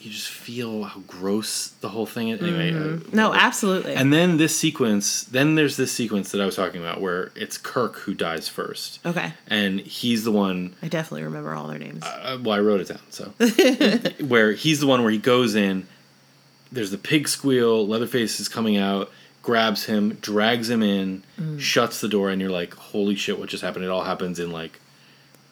[0.00, 2.40] you just feel how gross the whole thing is.
[2.42, 3.14] Anyway uh, Mm-hmm.
[3.16, 3.46] no whatever.
[3.46, 3.94] absolutely.
[3.94, 7.58] And then this sequence then there's this sequence that i was talking about where it's
[7.58, 8.98] kirk who dies first.
[9.04, 9.34] Okay.
[9.46, 12.02] And he's the one i definitely remember all their names.
[12.02, 13.24] uh, well i wrote it down so.
[14.26, 15.86] Where he's the one where he goes in
[16.72, 19.10] there's the pig squeal leatherface is coming out
[19.42, 21.58] grabs him drags him in Mm.
[21.58, 23.84] shuts the door and you're like holy shit what just happened?
[23.84, 24.78] It all happens in like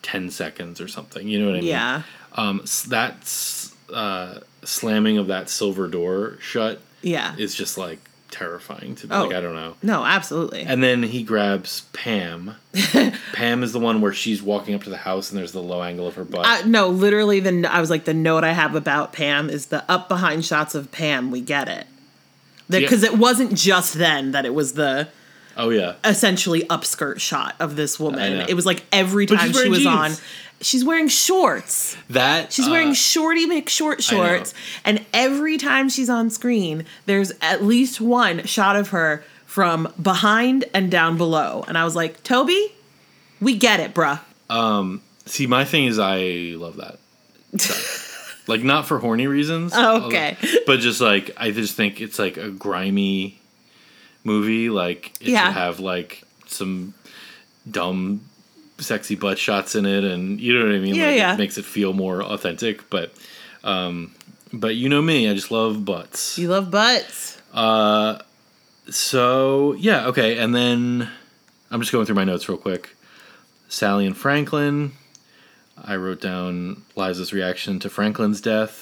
[0.03, 1.67] 10 seconds or something you know what i mean?
[1.69, 2.03] Yeah.
[2.33, 7.99] Um s- that s- uh slamming of that silver door shut yeah is just like
[8.31, 9.23] terrifying to Oh.
[9.25, 12.55] like i don't know no absolutely and then he grabs pam
[13.33, 15.81] pam is the one where she's walking up to the house and there's the low
[15.81, 18.75] angle of her butt Uh, no, literally, the I was like, the note I have
[18.75, 21.31] about Pam is the up behind shots of Pam.
[21.31, 21.87] We get it
[22.69, 22.79] Yeah.
[22.81, 25.07] because it wasn't just then that it was the
[25.59, 28.45] oh yeah essentially upskirt shot of this woman.
[28.49, 30.11] It was like every time she was on,
[30.61, 31.95] she's wearing shorts.
[32.09, 37.63] that She's uh, wearing shorty McShort shorts, and every time she's on screen, there's at
[37.63, 41.63] least one shot of her from behind and down below.
[41.67, 42.73] And I was like, Toby,
[43.41, 44.19] we get it, bruh.
[44.49, 46.17] Um, see my thing is i
[46.57, 46.97] love that
[47.61, 47.73] So,
[48.47, 50.37] like not for horny reasons Oh, okay.
[50.65, 53.39] but just like i just think it's like a grimy
[54.23, 55.45] movie like it Yeah.
[55.47, 56.93] should have like some
[57.69, 58.21] dumb
[58.79, 61.33] sexy butt shots in it and you know what i mean Yeah, like yeah.
[61.33, 63.13] it makes it feel more authentic but
[63.63, 64.13] um
[64.53, 67.37] but you know me i just love butts You love butts.
[67.53, 68.19] Uh
[68.89, 71.09] so yeah okay and then
[71.71, 72.95] i'm just going through my notes real quick
[73.67, 74.93] sally and franklin
[75.83, 78.81] i wrote down liza's reaction to franklin's death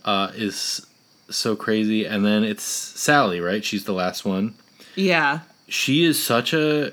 [0.04, 0.84] uh, is
[1.30, 4.54] so crazy and then it's sally right she's the last one
[4.94, 5.40] Yeah.
[5.68, 6.92] she is such a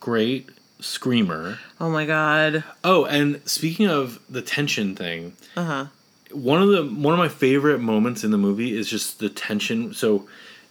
[0.00, 0.48] great
[0.80, 2.64] screamer Oh my god.
[2.84, 5.86] oh and speaking of the tension thing Uh huh.
[6.32, 9.92] one of the one of my favorite moments in the movie is just the tension.
[9.94, 10.26] So,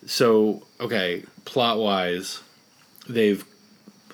[0.06, 2.42] so okay, plot wise,
[3.08, 3.44] they've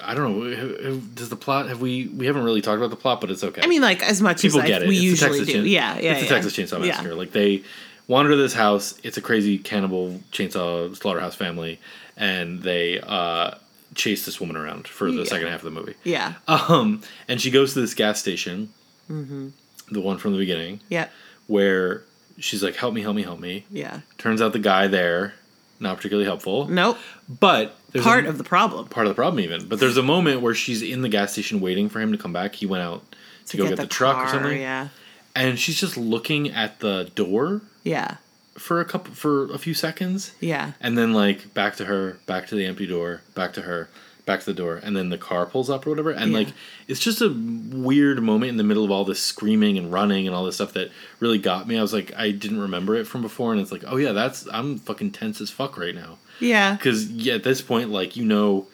[0.04, 1.00] I don't know.
[1.14, 3.62] Does the plot have we we haven't really talked about the plot, but it's okay.
[3.64, 4.88] I mean, like as much people as get I, it.
[4.90, 5.54] we It's the usually Texas do.
[5.62, 6.32] Chain- yeah, yeah, It's the yeah.
[6.42, 6.88] Texas Chainsaw Yeah.
[6.92, 7.16] Massacre.
[7.16, 7.64] Like they
[8.12, 9.00] wander to this house.
[9.04, 11.80] It's a crazy cannibal chainsaw slaughterhouse family,
[12.18, 13.52] and they uh,
[13.96, 15.24] chase this woman around for the Yeah.
[15.34, 15.96] second half of the movie.
[16.04, 16.34] Yeah.
[16.48, 18.70] Um, and she goes to this gas station,
[19.10, 19.50] Mm-hmm.
[19.92, 21.08] the one from the beginning, Yeah.
[21.48, 22.04] where
[22.38, 24.02] she's like, "Help me, help me, help me." Yeah.
[24.18, 25.34] Turns out the guy there,
[25.80, 26.68] not particularly helpful.
[26.68, 26.98] Nope.
[27.28, 28.88] But there's Part a, of the problem.
[28.88, 29.68] part of the problem even.
[29.68, 32.32] But there's a moment where she's in the gas station waiting for him to come
[32.34, 32.56] back.
[32.56, 33.04] He went out
[33.48, 34.60] to, go get, the, truck or something.
[34.62, 34.90] Yeah.
[35.36, 38.18] And she's just looking at the door Yeah.
[38.58, 40.32] for a couple for a few seconds.
[40.40, 40.74] Yeah.
[40.82, 43.90] And then like back to her, back to the empty door, back to her,
[44.26, 46.12] back to the door, and then the car pulls up or whatever.
[46.12, 46.38] And Yeah.
[46.40, 46.48] like
[46.88, 50.36] it's just a weird moment in the middle of all this screaming and running and
[50.36, 51.78] all this stuff that really got me.
[51.78, 54.48] I was like, I didn't remember it from before, and it's like, oh yeah, that's
[54.52, 56.18] I'm fucking tense as fuck right now.
[56.40, 56.76] Yeah.
[56.76, 58.68] Because yeah, at this point, like you know,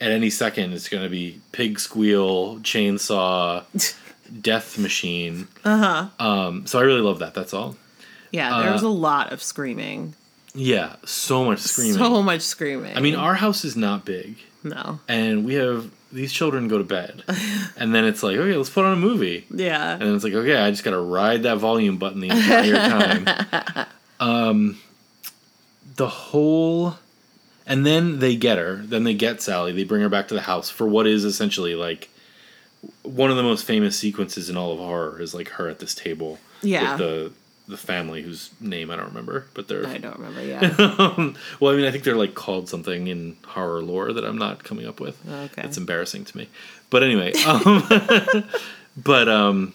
[0.00, 3.64] at any second it's gonna be pig squeal, chainsaw,
[4.42, 5.48] death machine.
[5.64, 6.24] Uh huh.
[6.26, 7.32] Um, so I really love that.
[7.34, 7.76] That's all.
[8.30, 8.60] Yeah.
[8.60, 10.14] There Uh, was a lot of screaming.
[10.54, 11.94] Yeah, so much screaming.
[11.94, 12.96] So much screaming.
[12.96, 14.98] I mean, our house is not big, no.
[15.06, 17.22] and we have these children go to bed,
[17.76, 19.92] and then it's like, okay, let's put on a movie, Yeah.
[19.92, 23.86] and then it's like, okay, I just gotta ride that volume button the entire time.
[24.20, 24.78] um,
[25.96, 26.96] the whole,
[27.64, 28.76] and then they get her.
[28.76, 29.70] Then they get Sally.
[29.70, 32.08] They bring her back to the house for what is essentially like
[33.02, 35.94] one of the most famous sequences in all of horror is like her at this
[35.94, 36.92] table Yeah.
[36.92, 37.32] with the
[37.70, 40.42] the family whose name I don't remember, but they're I don't remember.
[40.42, 40.60] Yeah.
[40.98, 44.38] um, well, I mean, I think they're like called something in horror lore that I'm
[44.38, 45.16] not coming up with.
[45.28, 45.62] Okay.
[45.62, 46.48] It's embarrassing to me.
[46.90, 47.86] But anyway, um,
[48.96, 49.74] but um,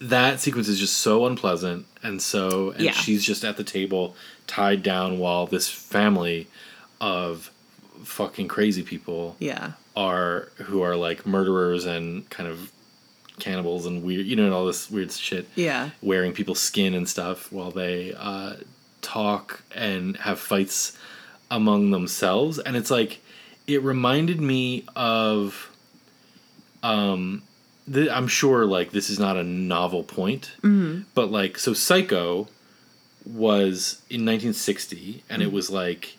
[0.00, 2.92] that sequence is just so unpleasant, and so and Yeah.
[2.92, 6.48] she's just at the table tied down while this family
[7.00, 7.50] of
[8.04, 9.72] fucking crazy people Yeah.
[9.96, 12.72] are who are like murderers and kind of
[13.40, 15.48] cannibals and weird, you know, and all this weird shit.
[15.56, 15.90] Yeah.
[16.02, 18.54] Wearing people's skin and stuff while they uh,
[19.02, 20.96] talk and have fights
[21.50, 23.20] among themselves, and it's like
[23.66, 25.70] it reminded me of.
[26.82, 27.42] Um,
[27.92, 30.52] th- I'm sure like this is not a novel point,
[31.14, 32.48] but like so Psycho
[33.26, 36.16] was in 1960, and it was like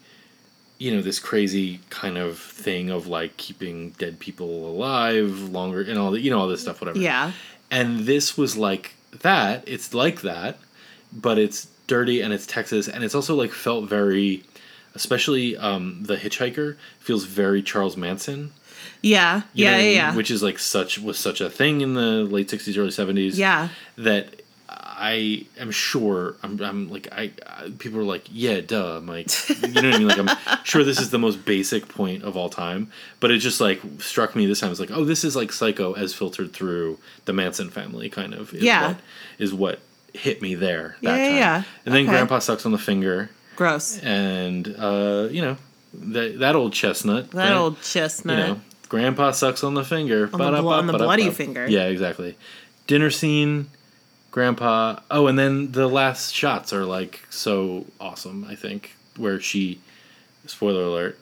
[0.81, 5.97] you know this crazy kind of thing of like keeping dead people alive longer and
[5.99, 7.31] all the you know all this stuff whatever Yeah.
[7.69, 10.57] and this was like that it's like that
[11.13, 14.43] but it's dirty and it's texas and it's also like felt very
[14.95, 18.51] especially um the hitchhiker feels very charles manson
[19.03, 19.43] Yeah.
[19.53, 19.77] Yeah.
[19.77, 19.89] Yeah.
[19.89, 20.15] Yeah.
[20.15, 23.69] which is like such was such a thing in the late 60s early 70s yeah.
[23.97, 24.40] that
[25.03, 29.27] I am sure I'm, I'm like I, I people are like yeah duh I'm like
[29.49, 32.37] you know what I mean like I'm sure this is the most basic point of
[32.37, 35.35] all time but it just like struck me this time it's like oh this is
[35.35, 38.89] like Psycho as filtered through the Manson family kind of is Yeah.
[38.89, 38.97] what,
[39.39, 39.79] is what
[40.13, 41.63] hit me there that Yeah, yeah, time yeah.
[41.85, 42.11] and then Okay.
[42.11, 43.97] Grandpa sucks on the finger Gross.
[43.99, 45.57] and uh you know
[45.93, 48.37] that that old chestnut That Gran- old chestnut.
[48.37, 50.29] you know, Grandpa sucks on the finger.
[50.33, 51.65] On the blo- on the bloody finger.
[51.65, 52.35] Yeah, exactly.
[52.87, 53.67] Dinner scene,
[54.31, 54.99] Grandpa.
[55.11, 58.45] Oh, and then the last shots are like so awesome.
[58.49, 59.79] I think where she,
[60.47, 61.19] spoiler alert,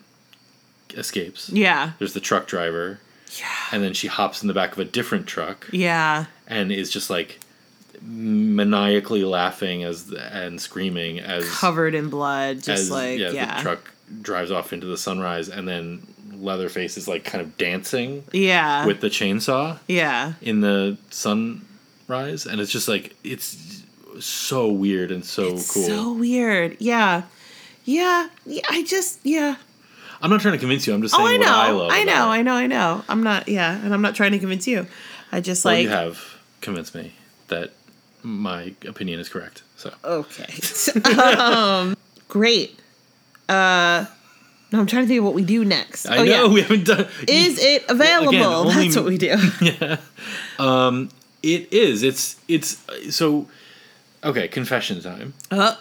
[0.95, 1.49] escapes.
[1.49, 1.91] Yeah.
[1.99, 2.99] There's the truck driver,
[3.39, 3.45] Yeah.
[3.71, 6.25] and then she hops in the back of a different truck Yeah.
[6.47, 7.39] and is just like
[8.01, 12.57] maniacally laughing as and screaming as Covered in blood.
[12.57, 13.57] Just as like, yeah, yeah.
[13.57, 13.91] the truck
[14.21, 18.85] drives off into the sunrise, and then Leatherface is like kind of dancing Yeah.
[18.85, 20.33] with the chainsaw yeah.
[20.41, 20.97] in the
[22.09, 23.83] sunrise, and it's just like it's
[24.19, 25.59] so weird and so cool.
[25.59, 26.77] So weird.
[26.79, 27.23] Yeah.
[27.85, 28.29] Yeah.
[28.45, 28.61] Yeah.
[28.69, 29.55] I just, yeah.
[30.21, 30.93] I'm not trying to convince you.
[30.93, 31.77] I'm just saying Oh, I what I know.
[31.77, 31.91] love.
[31.91, 32.27] I know.
[32.29, 32.53] I know.
[32.53, 33.03] I know.
[33.07, 33.77] I'm not, yeah.
[33.77, 34.87] And I'm not trying to convince you.
[35.31, 36.19] I just Well, like, you have
[36.61, 37.13] convinced me
[37.47, 37.71] that
[38.23, 39.63] my opinion is correct.
[39.77, 40.53] So okay.
[41.37, 41.95] um,
[42.27, 42.77] great.
[43.47, 44.05] Uh,
[44.71, 46.05] no, I'm trying to think of what we do next.
[46.05, 46.47] I oh, know yeah.
[46.53, 47.07] we haven't done.
[47.27, 48.29] Is it available?
[48.29, 49.37] again, only- That's what we do.
[51.43, 52.04] It is.
[52.04, 52.84] It's it's
[53.15, 53.47] so.
[54.23, 55.34] Okay, confession time.
[55.52, 55.78] Oh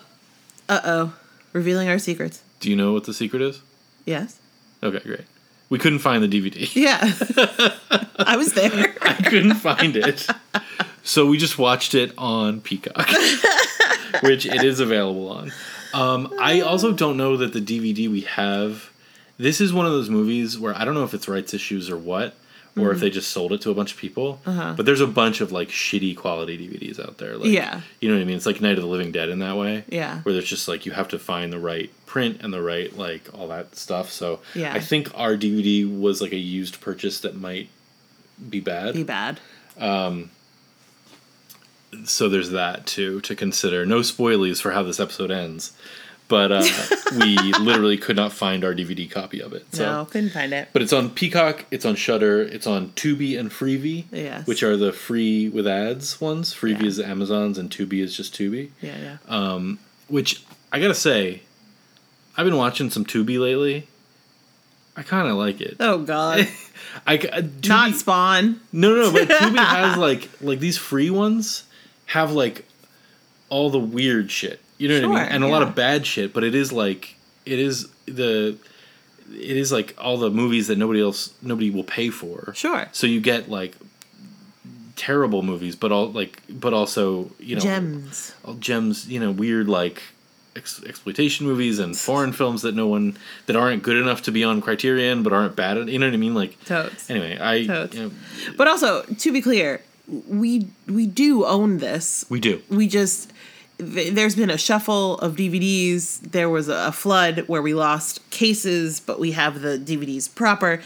[0.68, 1.14] uh oh.
[1.53, 2.42] Revealing our secrets.
[2.61, 3.62] Do you know what the secret is?
[4.05, 4.38] Yes.
[4.83, 5.25] Okay, great.
[5.71, 6.68] We couldn't find the DVD.
[6.75, 6.99] Yeah.
[8.18, 8.71] I was there.
[9.03, 10.27] I couldn't find it.
[11.03, 13.09] So we just watched it on Peacock,
[14.23, 15.53] which it is available on.
[15.94, 18.90] Um, I also don't know that the DVD we have.
[19.38, 21.97] This is one of those movies where I don't know if it's rights issues or
[21.97, 22.35] what,
[22.80, 24.40] or if they just sold it to a bunch of people.
[24.46, 24.74] Uh-huh.
[24.76, 27.36] But there's a bunch of like shitty quality DVDs out there.
[27.36, 27.80] Like, Yeah.
[28.00, 28.36] you know what I mean.
[28.36, 29.84] It's like Night of the Living Dead in that way.
[29.88, 30.20] Yeah.
[30.22, 33.28] Where there's just like you have to find the right print and the right like
[33.34, 34.10] all that stuff.
[34.10, 34.72] So Yeah.
[34.74, 37.68] I think our DVD was like a used purchase that might
[38.48, 39.40] be bad Be bad.
[39.78, 40.30] Um,
[42.04, 43.86] so there's that too to consider.
[43.86, 45.72] No spoilies for how this episode ends,
[46.28, 46.62] but uh,
[47.18, 49.66] we literally could not find our DVD copy of it.
[49.74, 50.68] So, no, couldn't find it.
[50.72, 54.46] but it's on Peacock, it's on Shudder, it's on Tubi and Freevee, Yes.
[54.46, 56.52] which are the free with ads ones.
[56.54, 56.86] Freevee Yeah.
[56.88, 58.70] is Amazon's, and Tubi is just Tubi.
[58.80, 59.74] Yeah, yeah.
[60.08, 61.42] Which I gotta say,
[62.36, 63.88] I've been watching some Tubi lately.
[64.96, 65.76] I kind of like it.
[65.80, 66.46] oh God.
[67.06, 68.60] I uh, Tubi, Not Spawn.
[68.72, 71.64] No, no, but Tubi has like like these free ones
[72.06, 72.64] have like
[73.48, 74.60] all the weird shit.
[74.78, 75.32] You know what I mean?
[75.32, 78.56] And a lot of bad shit, but it is like it is the
[79.30, 82.52] it is like all the movies that nobody else nobody will pay for.
[82.54, 82.88] Sure.
[82.92, 83.74] So you get like
[84.96, 88.34] terrible movies, but all like but also, you know, Gems.
[88.44, 90.02] all gems, you know, weird like
[90.56, 94.42] ex- exploitation movies and foreign films that no one that aren't good enough to be
[94.44, 95.88] on Criterion but aren't bad.
[95.88, 96.34] You know what I mean?
[96.34, 97.10] Like Totes.
[97.10, 97.94] anyway, I Totes.
[97.96, 98.10] you know,
[98.56, 99.82] But also, to be clear,
[100.28, 102.24] we we do own this.
[102.28, 102.62] we do.
[102.68, 103.30] We just
[103.78, 106.20] th- there's been a shuffle of DVDs.
[106.20, 110.80] There was a flood where we lost cases, but we have the DVDs proper.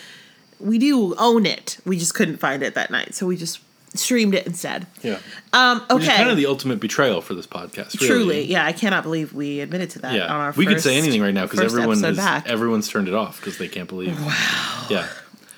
[0.61, 1.79] We do own it.
[1.85, 3.61] We just couldn't find it that night, so we just
[3.95, 4.87] streamed it instead.
[5.03, 5.19] Yeah.
[5.53, 6.17] Um, Which is okay.
[6.19, 8.01] kind of the ultimate betrayal for this podcast.
[8.01, 8.07] Really.
[8.09, 10.33] Truly, yeah, I cannot believe we admitted to that Yeah.
[10.33, 12.49] on our we could say anything right now because first everyone has, back.
[12.49, 14.19] everyone's turned it off because they can't believe.
[14.25, 14.87] Wow.
[14.89, 15.09] Yeah.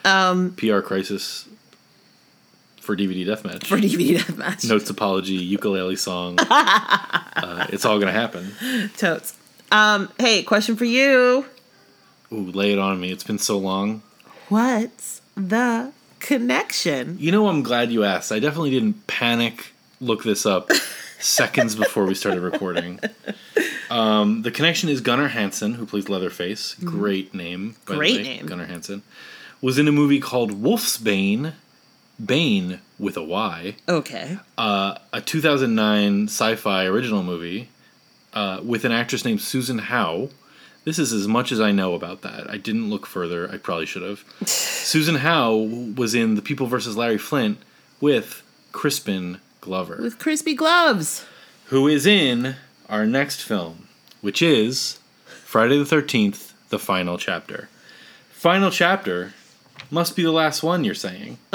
[0.05, 0.55] Um.
[0.57, 1.47] PR crisis
[2.85, 3.66] for DVD deathmatch.
[3.66, 4.68] for DVD deathmatch.
[4.68, 6.39] Notes apology, ukulele song.
[6.51, 8.53] uh, it's all gonna happen.
[8.97, 9.37] Totes.
[9.72, 11.47] Um, hey, question for you.
[12.32, 13.11] Ooh, lay it on me.
[13.11, 14.03] It's been so long.
[14.49, 17.16] What's the connection?
[17.18, 18.30] You know, I'm glad you asked.
[18.30, 20.70] I definitely didn't panic look this up
[21.18, 23.01] seconds before we started recording.
[23.91, 26.74] Um, the connection is Gunnar Hansen, who plays Leatherface.
[26.85, 27.76] Great name.
[27.85, 28.47] Great name.
[28.47, 29.03] Gunnar Hansen.
[29.61, 30.99] Was in a movie called Wolf's
[32.25, 32.81] Bane.
[32.99, 33.75] With a Y.
[33.89, 34.39] Okay.
[34.57, 37.69] Uh, a 2009 sci fi original movie
[38.33, 40.29] uh, with an actress named Susan Howe.
[40.85, 42.49] This is as much as I know about that.
[42.49, 43.51] I didn't look further.
[43.51, 44.25] I probably should have.
[44.49, 45.57] Susan Howe
[45.97, 46.97] was in The People vs.
[46.97, 47.59] Larry Flynt
[48.01, 51.25] with Crispin Glover With crispy gloves.
[51.67, 52.55] who is in
[52.89, 53.89] our next film,
[54.21, 57.69] which is Friday the 13th, the final chapter.
[58.31, 59.33] Final chapter
[59.91, 61.39] must be the last one, you're saying.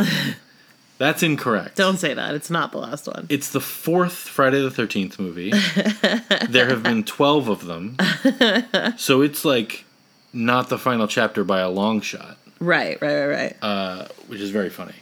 [1.00, 1.76] That's incorrect.
[1.78, 2.36] Don't say that.
[2.36, 3.26] It's not the last one.
[3.30, 5.52] It's the fourth Friday the 13th movie.
[6.52, 7.98] there have been 12 of them.
[8.98, 9.86] So it's like
[10.34, 13.58] not the final chapter by a long shot, Right, right, right, right.
[13.62, 14.94] uh, which is very funny.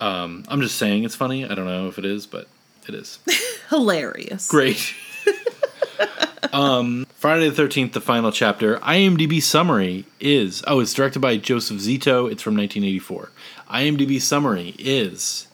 [0.00, 1.44] Um, I'm just saying it's funny.
[1.44, 2.48] I don't know if it is, but
[2.88, 3.18] it is.
[3.70, 4.48] Hilarious.
[4.48, 4.94] Great.
[6.52, 8.78] um, Friday the Thirteenth, the final chapter.
[8.78, 12.30] IMDb summary is oh, it's directed by Joseph Zito.
[12.30, 13.30] It's from 1984.
[13.72, 15.46] IMDb summary is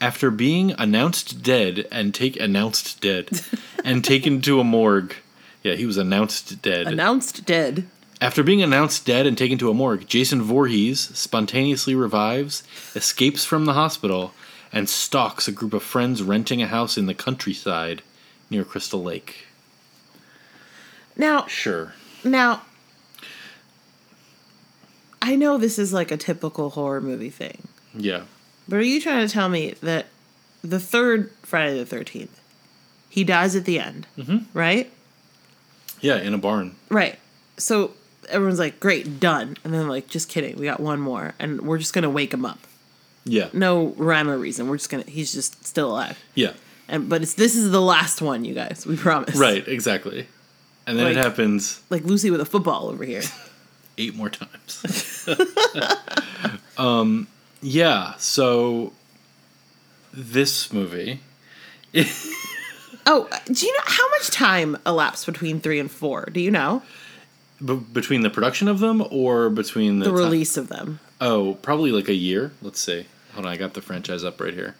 [0.00, 3.28] after being announced dead and take announced dead
[3.84, 5.14] and taken to a morgue.
[5.62, 6.86] Yeah, he was announced dead.
[6.86, 7.86] Announced dead.
[8.20, 12.62] After being announced dead and taken to a morgue, Jason Voorhees spontaneously revives,
[12.94, 14.32] escapes from the hospital,
[14.72, 18.02] and stalks a group of friends renting a house in the countryside
[18.50, 19.46] near Crystal Lake.
[21.16, 21.94] Now, Sure.
[22.24, 22.62] now,
[25.24, 28.24] I know this is like a typical horror movie thing, Yeah.
[28.68, 30.06] but are you trying to tell me that
[30.62, 32.28] the third Friday the 13th,
[33.08, 34.38] he dies at the end, mm-hmm.
[34.52, 34.92] right?
[36.02, 36.76] Yeah, in a barn.
[36.90, 37.18] Right.
[37.56, 37.92] So
[38.28, 39.56] everyone's like, great, done.
[39.64, 40.56] And then, like, just kidding.
[40.58, 41.32] We got one more.
[41.38, 42.58] And we're just going to wake him up.
[43.24, 43.48] Yeah.
[43.54, 44.68] No rhyme or reason.
[44.68, 46.22] We're just going to, he's just still alive.
[46.34, 46.52] Yeah.
[46.86, 48.84] And, but it's, this is the last one, you guys.
[48.86, 49.36] We promise.
[49.36, 50.26] Right, exactly.
[50.86, 53.22] And then it happens Like Lucy with a football over here.
[53.98, 55.28] eight more times.
[56.78, 57.26] um,
[57.62, 58.92] yeah, so
[60.12, 61.20] this movie.
[63.06, 66.28] Oh, uh, do you know how much time elapsed between three and four?
[66.32, 66.82] Do you know
[67.64, 71.00] B- between the production of them or between the, the release of them?
[71.20, 72.52] Oh, probably like a year.
[72.62, 73.06] Let's see.
[73.34, 74.76] Hold on, I got the franchise up right here.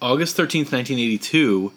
[0.00, 1.72] August 13th, 1982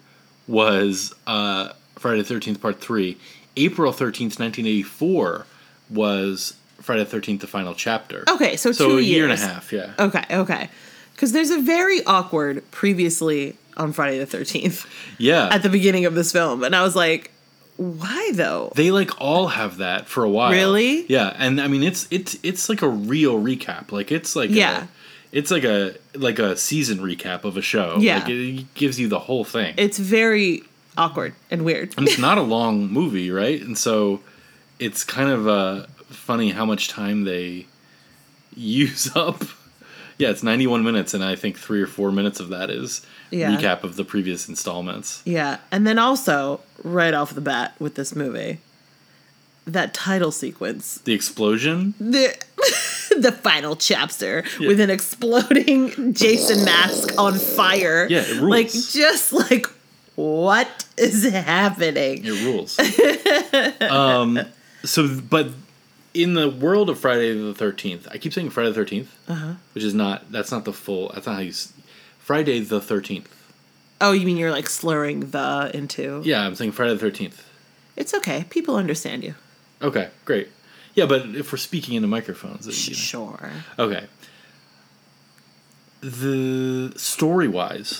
[0.46, 3.16] was uh, Friday the 13th Part 3.
[3.56, 5.46] April 13th, 1984
[5.92, 8.24] was Friday the 13th The Final Chapter.
[8.28, 9.92] Okay, so, So two a year and a half, yeah.
[9.98, 10.68] Okay, okay.
[11.14, 14.86] Because there's a very awkward previously on Friday the Thirteenth
[15.18, 15.48] Yeah.
[15.52, 17.30] at the beginning of this film, and I was like,
[17.76, 18.72] why though?
[18.76, 20.50] they like all have that for a while.
[20.52, 21.06] Really?
[21.06, 23.92] Yeah, and I mean it's it's it's like a real recap.
[23.92, 24.84] Like it's like Yeah.
[24.84, 24.88] a,
[25.32, 27.96] it's like a like a season recap of a show.
[27.98, 28.18] Yeah.
[28.18, 29.74] Like it gives you the whole thing.
[29.78, 30.64] It's very
[30.98, 31.94] awkward and weird.
[31.96, 33.60] and it's not a long movie, right?
[33.62, 34.20] And so
[34.84, 37.66] it's kind of uh, funny how much time they
[38.54, 39.42] use up.
[40.18, 43.50] Yeah, it's 91 minutes, and I think three or four minutes of that is Yeah.
[43.56, 45.22] recap of the previous installments.
[45.24, 48.58] Yeah, and then also right off the bat with this movie,
[49.66, 51.94] that title sequence, The explosion.
[51.98, 52.36] the
[53.18, 58.06] the final chapter with an exploding Jason mask on fire.
[58.08, 58.50] Yeah, it rules.
[58.50, 59.66] Like just like
[60.14, 62.22] what is happening?
[62.24, 62.78] It rules.
[63.90, 64.38] um,
[64.84, 65.50] so, but
[66.14, 69.54] in the world of Friday the Thirteenth, I keep saying Friday the 13th Uh-huh.
[69.72, 70.30] which is not.
[70.32, 71.10] That's not the full.
[71.14, 71.50] That's not how you.
[71.50, 71.72] s-
[72.18, 73.28] Friday the Thirteenth.
[74.00, 76.22] Oh, you mean you're like slurring the into?
[76.24, 77.48] Yeah, I'm saying Friday the Thirteenth.
[77.96, 78.44] It's okay.
[78.50, 79.34] People understand you.
[79.80, 80.48] Okay, great.
[80.94, 82.98] Yeah, but if we're speaking into microphones, it, you know.
[82.98, 83.50] Sure.
[83.78, 84.06] Okay.
[86.00, 87.90] The story wise,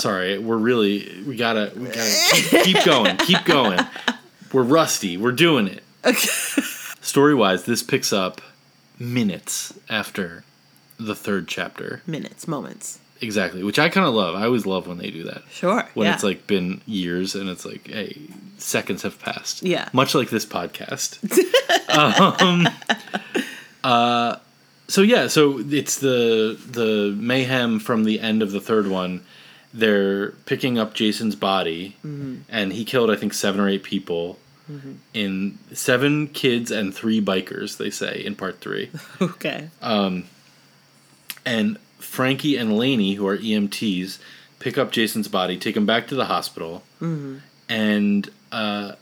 [0.00, 3.78] sorry, we're really we gotta we gotta keep, keep going, keep going.
[4.52, 5.16] We're rusty.
[5.18, 5.82] We're doing it.
[6.04, 6.18] Okay.
[7.02, 8.40] Story wise, this picks up
[8.98, 10.44] minutes after
[10.98, 12.02] the third chapter.
[12.06, 12.98] Minutes, moments.
[13.22, 14.34] Exactly, which I kind of love.
[14.34, 15.42] I always love when they do that.
[15.50, 15.86] Sure.
[15.94, 16.14] When yeah.
[16.14, 18.16] it's like been years and it's like, hey,
[18.56, 19.62] seconds have passed.
[19.62, 19.88] Yeah.
[19.92, 21.18] Much like this podcast.
[22.42, 22.66] um,
[23.84, 24.36] uh,
[24.88, 29.22] so yeah, so it's the the mayhem from the end of the third one.
[29.72, 32.36] They're picking up Jason's body, Mm-hmm.
[32.48, 34.38] and he killed I think seven or eight people.
[34.70, 34.92] Mm-hmm.
[35.14, 38.90] In seven kids and three bikers, they say in part three.
[39.20, 39.68] okay.
[39.82, 40.24] Um,
[41.44, 44.18] and Frankie and Laney, who are EMTs,
[44.60, 47.38] pick up Jason's body, take him back to the hospital, mm-hmm.
[47.68, 48.92] and uh,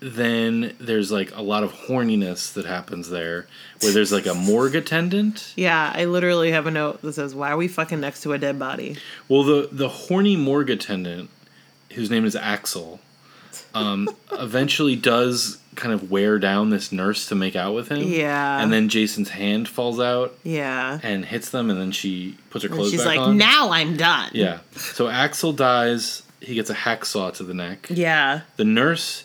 [0.00, 3.46] then there's like a lot of horniness that happens there,
[3.80, 5.54] where there's like a morgue attendant.
[5.56, 8.38] Yeah, I literally have a note that says, "Why are we fucking next to a
[8.38, 8.98] dead body?"
[9.28, 11.30] Well, the the horny morgue attendant,
[11.92, 13.00] whose name is Axel,
[13.76, 18.02] um, eventually does kind of wear down this nurse to make out with him.
[18.08, 18.62] Yeah.
[18.62, 20.98] And then Jason's hand falls out Yeah.
[21.02, 23.36] and hits them, and then she puts her And clothes she's back like, on.
[23.36, 24.30] now I'm done.
[24.32, 24.60] Yeah.
[24.76, 26.22] So Axel dies.
[26.40, 27.88] He gets a hacksaw to the neck.
[27.90, 28.42] Yeah.
[28.56, 29.24] The nurse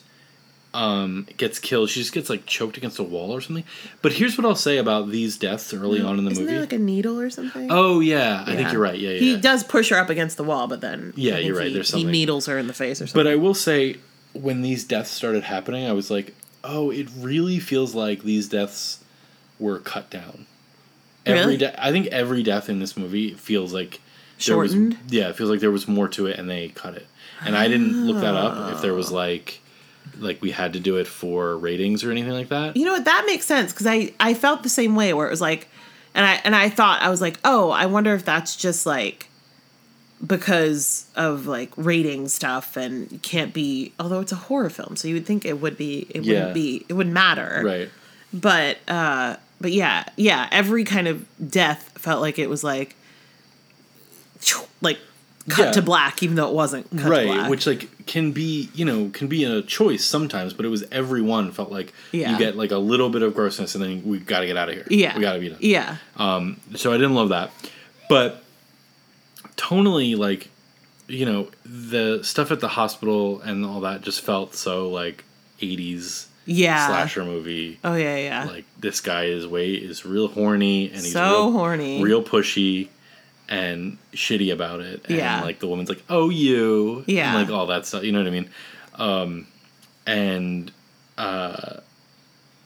[0.74, 1.90] um, gets killed.
[1.90, 3.64] She just gets like choked against a wall or something.
[4.02, 6.32] But here's what I'll say about these deaths early on in the movie.
[6.32, 6.54] Isn't movie.
[6.54, 7.68] there like a needle or something?
[7.70, 8.98] oh yeah, I think you're right.
[8.98, 9.20] Yeah, yeah.
[9.20, 11.92] He does push her up against the wall, but then Yeah, you're right, He, there's
[11.94, 13.20] he needles her in the face or something.
[13.20, 13.98] But I will say,
[14.34, 19.04] when these deaths started happening, I was like, oh, it really feels like these deaths
[19.60, 20.46] were cut down.
[21.26, 21.58] Every Really?
[21.58, 24.00] de- I think every death in this movie feels like
[24.46, 24.98] there was Shortened?
[25.10, 27.06] yeah, it feels like there was more to it, and they cut it.
[27.46, 29.60] And I didn't look that up if there was like
[30.20, 32.76] like we had to do it for ratings or anything like that.
[32.76, 33.06] you know what?
[33.06, 35.68] That makes sense because I I felt the same way where it was like,
[36.16, 39.28] and I and I thought I was like, oh, I wonder if that's just like
[40.26, 45.16] because of like rating stuff and can't be although it's a horror film so you
[45.16, 46.34] would think it would be it Yeah.
[46.40, 47.90] wouldn't be it wouldn't matter Right.
[48.32, 52.96] but uh but yeah yeah every kind of death felt like it was like
[54.82, 55.00] like
[55.50, 55.72] cut Yeah.
[55.72, 59.10] to black even though it wasn't cut to right which like can be you know
[59.12, 62.32] can be a choice sometimes but it was every one felt like Yeah.
[62.32, 64.70] you get like a little bit of grossness and then we got to get out
[64.70, 65.98] of here yeah we got to be done yeah
[66.76, 67.52] so i didn't love that
[68.10, 68.41] but
[69.58, 70.50] tonally like
[71.08, 75.24] you know the stuff at the hospital and all that just felt so like
[75.60, 80.88] 80s yeah slasher movie oh yeah yeah like this guy is way is real horny
[80.88, 82.88] and he's so real, horny real pushy
[83.50, 85.02] and shitty about it.
[85.10, 85.42] And Yeah.
[85.42, 87.36] like the woman's like, "Oh, you," Yeah.
[87.38, 88.02] and like all that stuff.
[88.06, 88.50] You know what I mean?
[88.96, 89.48] Um,
[90.08, 90.72] and
[91.18, 91.82] uh,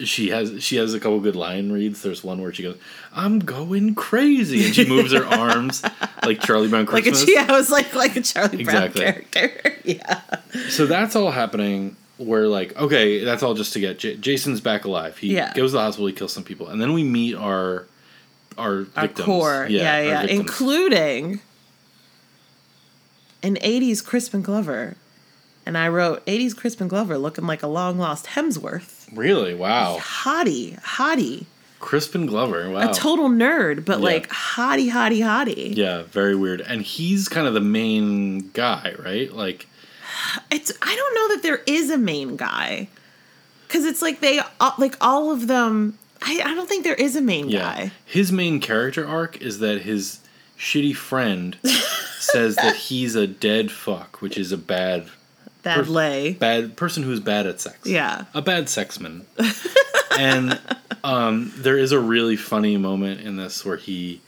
[0.01, 2.01] she has she has a couple good line reads.
[2.01, 2.77] There's one where she goes,
[3.13, 5.83] "I'm going crazy," and she moves her arms
[6.23, 9.01] like Charlie Brown like a yeah, I was like like a Charlie Exactly.
[9.03, 9.73] Brown character.
[9.85, 10.21] yeah.
[10.69, 11.95] So that's all happening.
[12.17, 15.17] Where like okay, that's all just to get J- Jason's back alive.
[15.17, 15.53] He Yeah.
[15.53, 16.07] goes to the hospital.
[16.07, 17.87] He kills some people, and then we meet our
[18.57, 19.25] our Our victims.
[19.25, 19.67] core.
[19.69, 20.21] Yeah, yeah.
[20.21, 20.39] victims.
[20.39, 21.39] Including
[23.43, 24.95] an 80s Crispin Glover.
[25.65, 28.94] And I wrote 80s Crispin Glover looking like a long lost Hemsworth.
[29.13, 29.97] Really wow.
[29.99, 31.45] Hottie, hottie.
[31.79, 32.69] Crispin Glover.
[32.71, 32.89] Wow.
[32.89, 34.03] A total nerd, but Yeah.
[34.05, 35.75] like hottie, hottie, hottie.
[35.75, 36.61] Yeah, very weird.
[36.61, 39.31] And he's kind of the main guy, right?
[39.31, 39.67] Like,
[40.49, 42.87] It's I don't know that there is a main guy.
[43.69, 47.15] Cuz it's like they all- like all of them I, I don't think there is
[47.15, 47.59] a main yeah.
[47.59, 47.91] guy.
[48.05, 50.19] His main character arc is that his
[50.57, 51.57] shitty friend
[52.19, 55.07] says that he's a dead fuck, which is a bad
[55.65, 56.33] Bad Pers- lay.
[56.33, 57.79] bad person who's bad at sex.
[57.85, 58.25] Yeah.
[58.33, 59.25] A bad sexman.
[60.17, 60.59] and
[61.03, 64.21] um, there is a really funny moment in this where he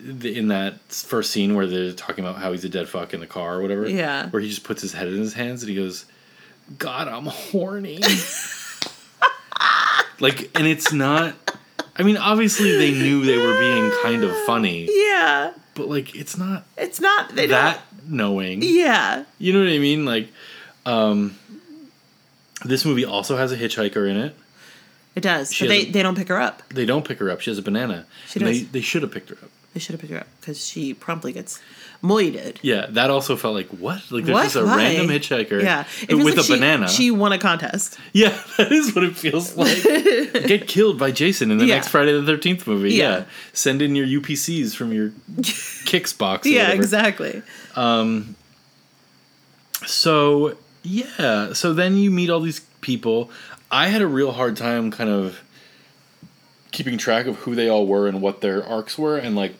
[0.00, 3.26] in that first scene where they're talking about how he's a dead fuck in the
[3.26, 3.88] car or whatever.
[3.88, 4.28] Yeah.
[4.28, 6.04] Where he just puts his head in his hands and he goes,
[6.78, 8.00] God, I'm horny.
[10.20, 11.34] like, and it's not.
[11.96, 15.52] I mean, obviously they knew they were being kind of funny, Yeah.
[15.74, 18.60] but like, it's not It's not they that knowing.
[18.60, 19.24] Don't, yeah.
[19.38, 20.04] You know what I mean?
[20.04, 20.28] Like,
[20.86, 21.36] um,
[22.64, 24.36] this movie also has a hitchhiker in it.
[25.14, 25.52] It does.
[25.52, 26.62] She but they, a- they don't pick her up.
[26.70, 27.40] They don't pick her up.
[27.40, 28.06] She has a banana.
[28.28, 28.48] She does.
[28.48, 29.50] They, they should have picked her up.
[29.74, 31.60] They should have picked her up because she promptly gets
[32.02, 32.58] moited.
[32.62, 34.02] Yeah, that also felt like what?
[34.10, 34.42] Like there's What?
[34.44, 34.76] just a Why?
[34.76, 35.84] random hitchhiker Yeah.
[36.08, 36.88] It with like a she- banana.
[36.88, 37.98] She won a contest.
[38.12, 39.82] yeah, that is what it feels like.
[40.46, 41.74] Get killed by Jason in the Yeah.
[41.76, 42.94] next Friday the 13th movie.
[42.94, 43.18] Yeah.
[43.18, 43.24] Yeah.
[43.52, 45.10] Send in your UPCs from your
[45.40, 46.46] Kix box.
[46.46, 46.82] Yeah, whatever.
[46.82, 47.42] exactly.
[49.86, 50.56] So,
[50.86, 51.52] yeah.
[51.52, 53.30] So then you meet all these people.
[53.70, 55.40] I had a real hard time kind of
[56.70, 59.54] keeping track of who they all were and what their arcs were and like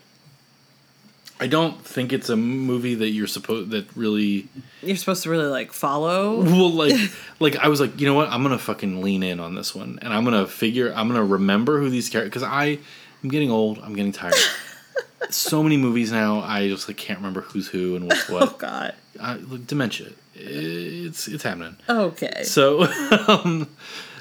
[1.39, 4.49] I don't think it's a movie that you're supposed that really
[4.83, 6.43] You're supposed to really like follow.
[6.43, 6.95] well like
[7.41, 8.29] like I was like, you know what?
[8.29, 11.09] I'm going to fucking lean in on this one and I'm going to figure I'm
[11.09, 12.79] going to remember who these characters cuz I
[13.23, 14.35] I'm getting old, I'm getting tired.
[15.31, 18.43] so many movies now, I just like can't remember who's who and what's what.
[18.43, 18.59] Oh what.
[18.59, 18.95] God.
[19.21, 20.11] I, look, dementia.
[20.39, 21.77] It's it's happening.
[21.89, 22.43] Okay.
[22.45, 22.85] So,
[23.29, 23.69] um,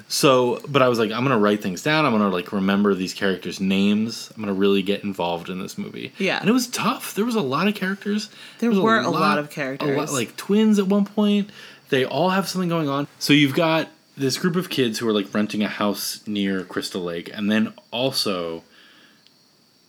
[0.08, 2.06] so, but I was like, I'm gonna write things down.
[2.06, 4.32] I'm gonna like remember these characters' names.
[4.36, 6.14] I'm gonna really get involved in this movie.
[6.18, 6.40] Yeah.
[6.40, 7.14] and it was tough.
[7.16, 8.30] There was a lot of characters.
[8.60, 9.90] There was were a lot of characters.
[9.90, 11.50] A lot, like twins at one point.
[11.90, 13.08] They all have something going on.
[13.20, 17.02] So you've got this group of kids who are like renting a house near Crystal
[17.02, 18.64] Lake, and then also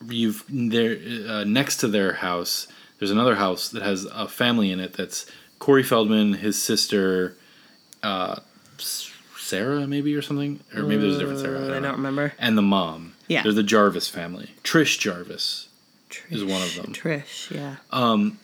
[0.05, 0.97] you've there
[1.29, 2.69] uh, next to their house.
[2.99, 4.95] There's another house that has a family in it.
[4.95, 5.27] That's
[5.59, 7.37] Corey Feldman, his sister,
[8.03, 8.41] uh,
[8.79, 11.59] Sarah, maybe or something, or maybe there's a different Sarah.
[11.61, 12.33] I Uh, don't, I don't remember.
[12.39, 13.15] And the mom.
[13.29, 13.43] Yeah.
[13.43, 14.51] they're the Jarvis family.
[14.63, 15.69] Trish Jarvis
[16.31, 16.93] is one of them.
[16.93, 17.77] Trish, yeah.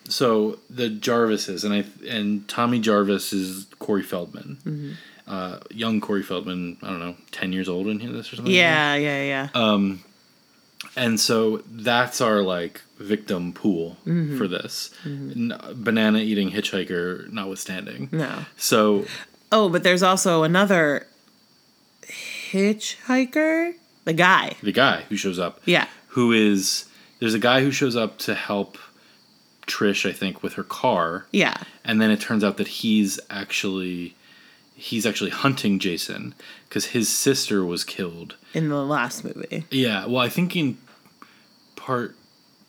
[0.09, 4.93] So the Jarvises and I and Tommy Jarvis is Corey Feldman, Mm-hmm.
[5.33, 6.79] uh, young Corey Feldman.
[6.83, 8.53] I don't know, ten years old in this or something.
[8.53, 9.49] like Yeah, yeah, yeah.
[10.97, 14.37] And so that's our like victim pool Mm-hmm.
[14.39, 14.91] for this.
[15.05, 18.09] N- banana eating hitchhiker notwithstanding.
[18.13, 18.45] no.
[18.57, 19.07] So
[19.51, 21.07] Oh, but there's also another
[22.51, 23.75] hitchhiker.
[24.05, 24.57] The guy.
[24.63, 25.87] the guy who shows up, Yeah.
[26.09, 26.87] who is
[27.21, 28.77] there's a guy who shows up to help
[29.69, 31.27] Trish, I think, with her car.
[31.31, 31.57] Yeah.
[31.85, 34.17] and then it turns out that he's actually
[34.83, 36.35] he's actually hunting Jason
[36.69, 38.37] because his sister was killed.
[38.55, 39.65] In the last movie.
[39.71, 40.77] Yeah, well, I think in
[41.77, 42.17] part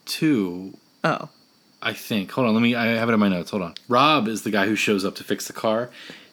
[0.06, 1.30] two, Oh.
[1.82, 2.32] I think.
[2.32, 2.76] Hold on, let me.
[2.76, 3.52] I have it in my notes.
[3.52, 3.74] Hold on.
[3.90, 5.90] Rob is the guy who shows up to fix the car.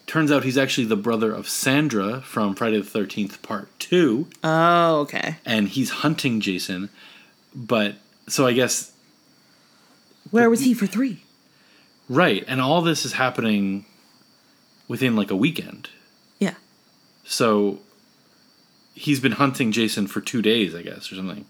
[0.07, 4.99] Turns out he's actually the brother of Sandra from Friday the Thirteenth Part Two, Oh,
[5.01, 5.37] okay.
[5.45, 6.89] and he's hunting Jason.
[7.53, 7.95] But
[8.29, 8.93] so I guess
[10.29, 11.23] Where was he for three?
[12.07, 13.85] right, and all this is happening
[14.91, 15.87] within like a weekend.
[16.37, 16.55] Yeah.
[17.23, 17.79] So
[18.93, 21.45] he's been hunting Jason for two days, I guess, or something.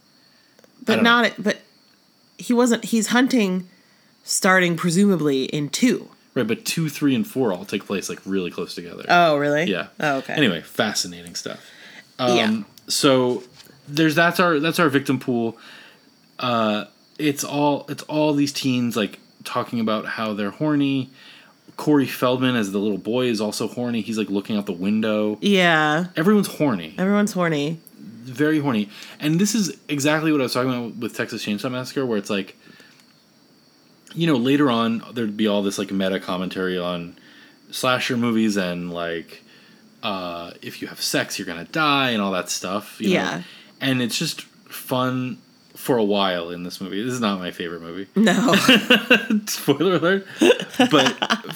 [0.85, 1.57] But not but
[2.37, 3.67] he wasn't he's hunting
[4.23, 6.07] starting presumably in two.
[6.35, 9.03] Right, but two, three, and four all take place like really close together.
[9.09, 9.63] Oh, really?
[9.65, 9.87] yeah.
[9.99, 10.33] Oh, okay.
[10.33, 11.59] Anyway, fascinating stuff.
[12.19, 12.63] Um, Yeah.
[12.87, 13.43] So
[13.87, 15.57] there's that's our that's our victim pool.
[16.37, 16.85] Uh,
[17.17, 21.09] it's all it's all these teens like talking about how they're horny.
[21.81, 24.01] Corey Feldman as the little boy is also horny.
[24.01, 25.39] He's like looking out the window.
[25.41, 26.05] Yeah.
[26.15, 26.93] Everyone's horny.
[26.95, 27.79] Everyone's horny.
[28.23, 28.87] very horny.
[29.19, 32.29] And this is exactly what I was talking about with Texas Chainsaw Massacre, where it's
[32.29, 32.55] like,
[34.13, 37.17] you know, later on there'd be all this like meta commentary on
[37.71, 39.41] slasher movies and like,
[40.03, 43.01] uh, if you have sex, you're gonna die and all that stuff.
[43.01, 43.37] You Yeah.
[43.37, 43.43] Know?
[43.81, 45.39] And it's just fun
[45.81, 47.03] for a while in this movie.
[47.03, 48.07] This is not my favorite movie.
[48.15, 48.53] No.
[49.47, 50.27] Spoiler alert.
[50.77, 51.09] But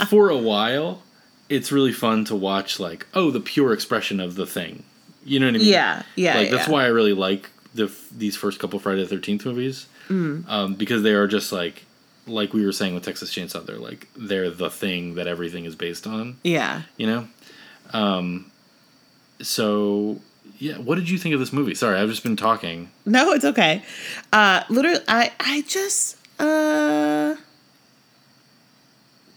[0.10, 1.04] for a while,
[1.48, 4.84] it's really fun to watch like, oh, the pure expression of the thing.
[5.24, 5.68] You know what I mean?
[5.68, 6.04] yeah.
[6.16, 6.38] Yeah.
[6.38, 6.74] like that's yeah.
[6.74, 10.48] why I really like the these first couple Friday the Thirteenth movies, Mm.
[10.48, 11.84] um, because they are just like
[12.28, 13.64] like we were saying with Texas Chainsaw.
[13.66, 16.38] They're like they're the thing that everything is based on.
[16.44, 16.82] Yeah.
[16.98, 17.28] You know,
[17.94, 18.52] um,
[19.42, 20.20] so
[20.58, 20.78] yeah.
[20.78, 21.76] What did you think of this movie?
[21.76, 22.90] Sorry, I've just been talking.
[23.06, 23.84] No, it's okay.
[24.32, 27.36] Uh literally I I just uh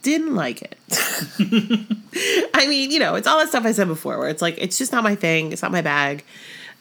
[0.03, 0.79] didn't like it.
[2.55, 4.79] I mean, you know, it's all that stuff I said before where it's like it's
[4.79, 6.25] just not my thing, it's not my bag.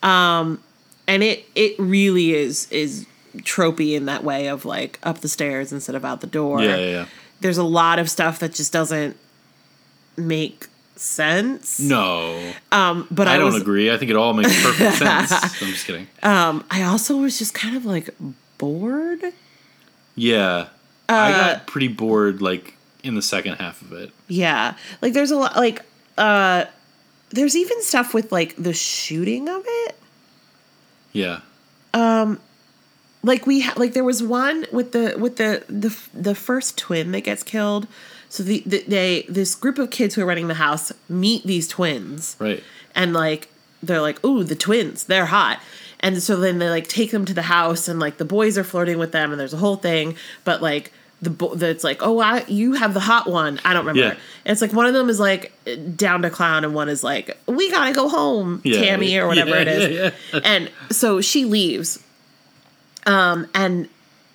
[0.03, 0.61] Um
[1.07, 3.05] and it it really is is
[3.37, 6.61] tropey in that way of like up the stairs instead of out the door.
[6.61, 7.05] Yeah, yeah, yeah.
[7.39, 9.15] There's a lot of stuff that just doesn't
[10.15, 10.67] make
[10.99, 11.79] sense.
[11.79, 13.91] No, Um but I, I don't was, agree.
[13.91, 15.31] I think it all makes perfect sense.
[15.31, 16.07] I'm just kidding.
[16.23, 18.09] Um I also was just kind of like
[18.57, 19.21] bored.
[20.15, 20.67] Yeah,
[21.09, 24.11] Uh, I got pretty bored like in the second half of it.
[24.27, 24.75] Yeah.
[25.01, 25.83] Like there's a lot like
[26.17, 26.65] uh
[27.29, 29.95] there's even stuff with like the shooting of it.
[31.13, 31.41] Yeah,
[31.93, 32.39] Um
[33.23, 37.11] Like we ha- like there was one with the with the the the first twin
[37.11, 37.87] that gets killed.
[38.29, 41.67] So the, the they this group of kids who are running the house meet these
[41.67, 42.61] twins right.
[42.93, 43.47] and like
[43.81, 45.59] they're like, "Ooh, the twins, they're hot."
[45.99, 48.63] And so then they like take them to the house and like the boys are
[48.63, 52.19] flirting with them and there's a whole thing, but like the bo- that's like, "Oh,
[52.19, 54.13] I you have the hot one." I don't remember.
[54.15, 54.19] Yeah.
[54.45, 55.51] And it's like one of them is like
[55.95, 58.81] down to clown and one is like, "We got to go home, Yeah.
[58.81, 60.13] Tammy or whatever Yeah, it is."
[60.43, 62.03] and so she leaves.
[63.05, 63.89] Um and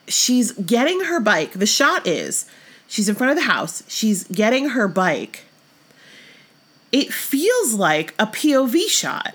[0.08, 1.52] she's getting her bike.
[1.52, 2.46] The shot is
[2.92, 3.82] she's in front of the house.
[3.88, 5.44] She's getting her bike.
[6.92, 9.34] It feels like a POV shot.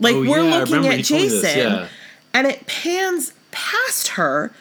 [0.00, 1.88] Like Oh, we're yeah, looking at you told me Jason yeah.
[2.34, 4.52] and it pans past her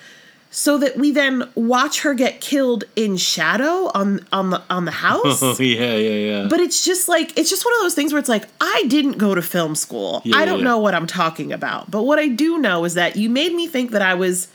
[0.51, 4.91] so that we then watch her get killed in shadow on on the on the
[5.07, 5.41] house.
[5.41, 6.47] Oh yeah, yeah, yeah.
[6.47, 9.17] But it's just like it's just one of those things where it's like I didn't
[9.17, 10.21] go to film school.
[10.23, 10.65] Yeah, I don't yeah.
[10.65, 11.89] know what I'm talking about.
[11.89, 14.49] But what I do know is that you made me think that I was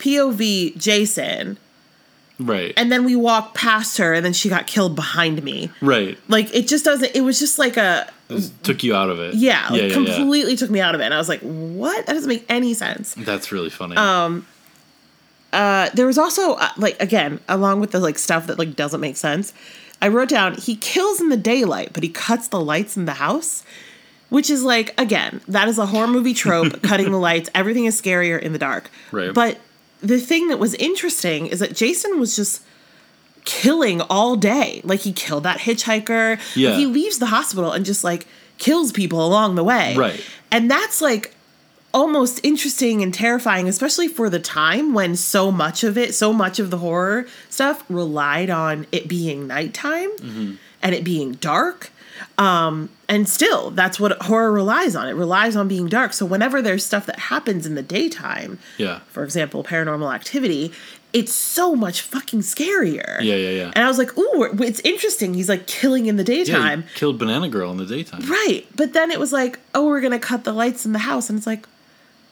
[0.00, 1.58] POV Jason
[2.42, 5.70] right, and then we walked past her and then she got killed behind me.
[5.80, 6.18] right.
[6.28, 9.34] Like it just doesn't it was just like a It took you out of it.
[9.34, 9.94] yeah, like yeah, yeah.
[9.94, 11.04] completely took me out of it.
[11.04, 12.06] And I was like, "What?
[12.06, 13.96] That doesn't make any sense." That's really funny.
[13.96, 14.46] Um,
[15.52, 19.00] Uh, there was also uh, like again, along with the like stuff that like doesn't
[19.00, 19.52] make sense.
[20.00, 23.12] I wrote down he kills in the daylight, but he cuts the lights in the
[23.14, 23.62] house,
[24.30, 26.80] which is like again, that is a horror movie trope.
[26.90, 28.90] cutting the lights, everything is scarier in the dark.
[29.12, 29.32] Right.
[29.34, 29.58] But
[30.02, 32.62] the thing that was interesting is that Jason was just
[33.44, 34.80] killing all day.
[34.84, 36.38] Like he killed that hitchhiker.
[36.56, 36.70] Yeah.
[36.70, 38.26] Like, he leaves the hospital and just like
[38.58, 39.96] kills people along the way.
[39.96, 40.24] Right.
[40.50, 41.34] And that's like
[41.94, 46.58] almost interesting and terrifying, especially for the time when so much of it, so much
[46.58, 50.54] of the horror stuff relied on it being nighttime mm-hmm.
[50.82, 51.91] and it being dark.
[52.38, 55.08] Um, and still, that's what horror relies on.
[55.08, 56.12] It relies on being dark.
[56.12, 59.00] So whenever there's stuff that happens in the daytime, Yeah.
[59.08, 60.72] for example, paranormal activity,
[61.12, 63.20] it's so much fucking scarier.
[63.20, 63.70] Yeah, yeah, yeah.
[63.74, 65.34] And I was like, ooh, it's interesting.
[65.34, 66.82] He's like killing in the daytime.
[66.84, 68.22] he killed Banana Girl in the daytime.
[68.22, 68.66] Right.
[68.74, 71.28] But then it was like, oh, we're going to cut the lights in the house.
[71.28, 71.66] And it's like,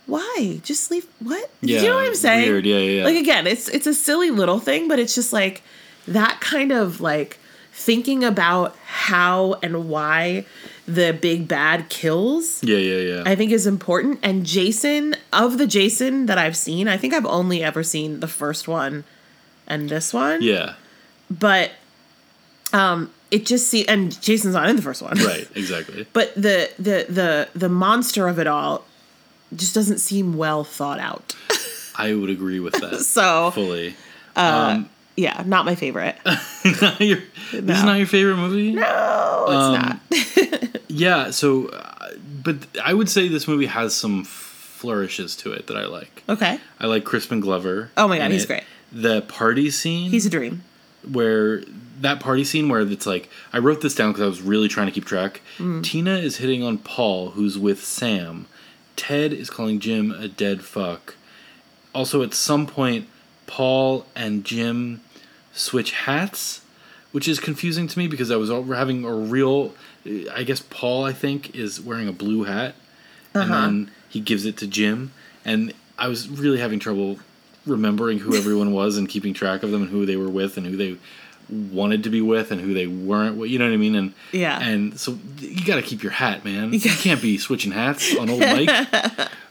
[0.06, 0.60] why?
[0.62, 1.50] Just leave what?
[1.60, 2.48] Yeah, you know what I'm saying?
[2.48, 2.66] weird.
[2.66, 3.04] Yeah, yeah, yeah.
[3.04, 5.62] Like again, it's it's a silly little thing, but it's just like
[6.08, 7.38] that kind of like
[7.72, 10.44] thinking about how and why
[10.86, 13.22] the big bad kills Yeah, yeah, yeah.
[13.24, 14.18] I think is important.
[14.22, 18.28] And Jason, of the Jason that I've seen, I think I've only ever seen the
[18.28, 19.04] first one
[19.66, 20.42] and this one.
[20.42, 20.74] yeah,
[21.30, 21.70] But
[22.72, 25.16] um it just see and Jason's not in the first one.
[25.24, 26.06] right, exactly.
[26.12, 28.84] but the the the the monster of it all
[29.54, 31.34] just doesn't seem well thought out.
[31.96, 33.94] I would agree with that So fully.
[35.20, 36.16] Yeah, not my favorite.
[36.24, 38.72] Not your- This is not your favorite movie?
[38.72, 40.80] No, it's Um, not.
[40.88, 42.08] Yeah, so, uh,
[42.42, 46.24] but I would say this movie has some flourishes to it that I like.
[46.28, 46.58] Okay.
[46.80, 47.90] I like Crispin Glover.
[47.96, 48.48] Oh my God, he's it.
[48.48, 48.64] great.
[48.92, 50.10] The party scene.
[50.10, 50.62] He's a dream.
[51.08, 51.62] where
[52.00, 54.86] that party scene where it's like I wrote this down because I was really trying
[54.88, 55.42] to keep track.
[55.58, 55.84] Mm.
[55.84, 58.46] Tina is hitting on Paul, who's with Sam.
[58.96, 61.14] Ted is calling Jim a dead fuck.
[61.94, 63.06] Also, at some point,
[63.46, 65.02] Paul and Jim
[65.60, 66.62] switch hats,
[67.12, 69.74] which is confusing to me because I was having a real.
[70.34, 72.74] I guess Paul, I think, is wearing a blue hat,
[73.34, 73.60] and Uh-huh.
[73.60, 75.12] then he gives it to Jim,
[75.44, 77.18] and I was really having trouble
[77.66, 80.66] remembering who everyone was and keeping track of them and who they were with and
[80.66, 80.96] who they
[81.50, 83.50] wanted to be with and who they weren't with.
[83.50, 83.94] You know what I mean?
[83.94, 84.58] And Yeah.
[84.60, 86.72] and so you got to keep your hat, man.
[86.72, 88.70] You can't be switching hats on old Mike.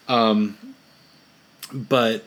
[0.07, 0.57] Um,
[1.71, 2.25] but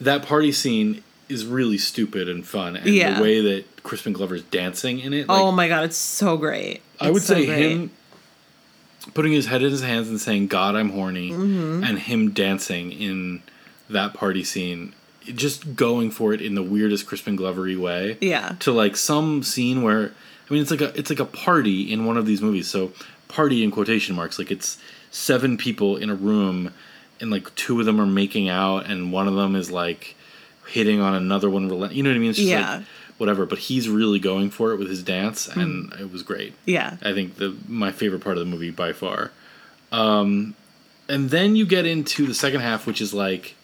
[0.00, 3.16] that party scene is really stupid and fun, and Yeah.
[3.16, 5.28] the way that Crispin Glover's dancing in it.
[5.28, 6.82] Like, oh my god, it's so great.
[7.00, 7.70] I would so say great.
[7.72, 7.90] him
[9.14, 11.84] putting his head in his hands and saying "God, I'm horny," Mm-hmm.
[11.84, 13.42] and him dancing in
[13.88, 18.18] that party scene, just going for it in the weirdest Crispin Glovery way.
[18.20, 18.56] Yeah.
[18.60, 20.12] To like some scene where,
[20.48, 22.68] I mean, it's like a it's like a party in one of these movies.
[22.68, 22.92] So
[23.28, 24.78] party in quotation marks, like it's
[25.12, 26.72] seven people in a room,
[27.20, 30.15] and like two of them are making out, and one of them is like
[30.68, 31.68] hitting on another one.
[31.68, 32.30] relent- You know what I mean?
[32.30, 32.76] It's just Yeah.
[32.78, 32.84] like
[33.18, 33.46] whatever.
[33.46, 36.54] But he's really going for it with his dance, and it was great.
[36.64, 36.96] Yeah.
[37.02, 39.30] I think the my favorite part of the movie by far.
[39.92, 40.54] Um,
[41.08, 43.54] and then you get into the second half, which is like,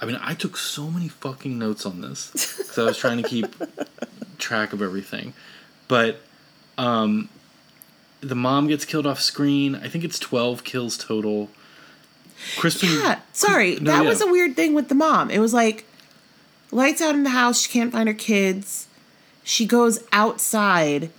[0.00, 3.28] I mean, I took so many fucking notes on this because I was trying to
[3.28, 3.46] keep
[4.38, 5.34] track of everything.
[5.88, 6.20] But
[6.78, 7.28] um,
[8.22, 9.74] the mom gets killed off screen.
[9.74, 11.50] I think it's twelve kills total.
[12.56, 13.18] Crispin, Yeah.
[13.34, 14.08] Sorry, No, that yeah.
[14.08, 15.30] was a weird thing with the mom.
[15.30, 15.84] It was like
[16.72, 18.86] lights out in the house, she can't find her kids.
[19.42, 21.10] She goes outside.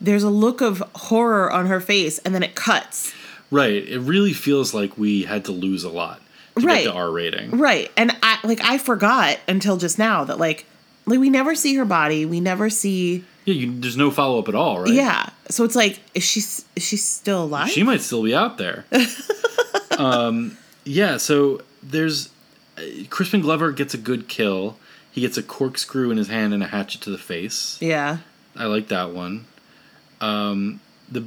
[0.00, 3.12] There's a look of horror on her face and then it cuts.
[3.50, 3.72] right?
[3.88, 6.20] It really feels like we had to lose a lot
[6.58, 6.84] to Right.
[6.84, 7.52] get the R rating.
[7.58, 7.90] Right.
[7.96, 10.66] And I like I forgot until just now that like
[11.06, 12.26] like we never see her body.
[12.26, 14.92] We never see Yeah, you, there's no follow up at all, right?
[14.92, 15.30] Yeah.
[15.48, 17.70] So it's like is she is she still alive?
[17.70, 18.84] She might still be out there.
[19.98, 22.28] um, yeah, so there's
[22.76, 24.76] uh, Crispin Glover gets a good kill.
[25.18, 27.76] He gets a corkscrew in his hand and a hatchet to the face.
[27.80, 28.18] yeah.
[28.54, 29.46] I like that one.
[30.20, 30.78] Um,
[31.10, 31.24] the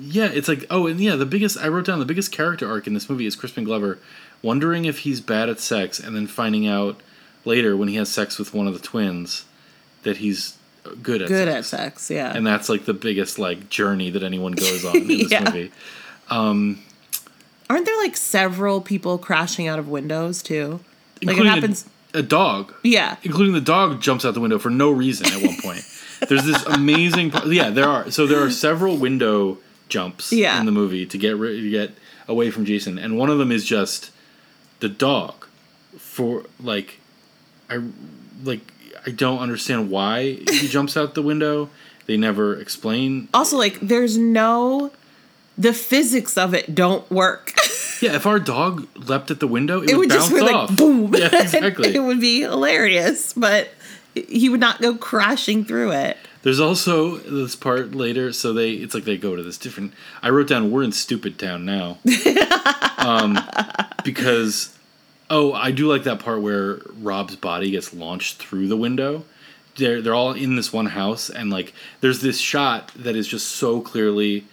[0.00, 2.86] yeah, it's like oh, and yeah, the biggest I wrote down the biggest character arc
[2.86, 3.98] in this movie is Crispin Glover
[4.40, 6.98] wondering if he's bad at sex and then finding out
[7.44, 9.44] later when he has sex with one of the twins
[10.04, 10.56] that he's
[11.02, 11.74] good at Good sex.
[11.74, 12.32] at sex, yeah.
[12.34, 15.44] and that's like the biggest like journey that anyone goes on in this Yeah.
[15.44, 15.70] movie.
[16.30, 20.80] Aren't there like several people crashing out of windows too?
[21.22, 21.84] Like it Including a- happens
[22.14, 23.16] A, dog, Yeah.
[23.22, 25.84] including the dog, jumps out the window for no reason at one point.
[26.28, 27.32] There's this amazing.
[27.46, 28.10] Yeah, there are.
[28.10, 29.58] So there are several window
[29.88, 30.58] jumps Yeah.
[30.60, 31.92] in the movie to get ri- to get
[32.28, 34.10] away from Jason, and one of them is just
[34.80, 35.46] the dog.
[35.98, 36.98] For like,
[37.68, 37.80] I
[38.44, 38.60] like
[39.06, 41.70] I don't understand why he jumps out the window.
[42.06, 43.28] They never explain.
[43.32, 44.90] Also like there's no
[45.56, 47.52] the physics of it don't work.
[48.02, 50.70] Yeah, if our dog leapt at the window, it, it would, would just be off.
[50.70, 51.14] like boom.
[51.18, 51.94] Yeah, exactly.
[51.94, 53.68] it would be hilarious, but
[54.14, 56.16] he would not go crashing through it.
[56.42, 59.92] There's also this part later, so they it's like they go to this different.
[60.22, 61.98] I wrote down we're in stupid town now,
[62.96, 63.38] um,
[64.02, 64.74] because
[65.28, 69.24] oh I do like that part where Rob's body gets launched through the window.
[69.76, 73.48] They're they're all in this one house, and like there's this shot that is just
[73.48, 74.46] so clearly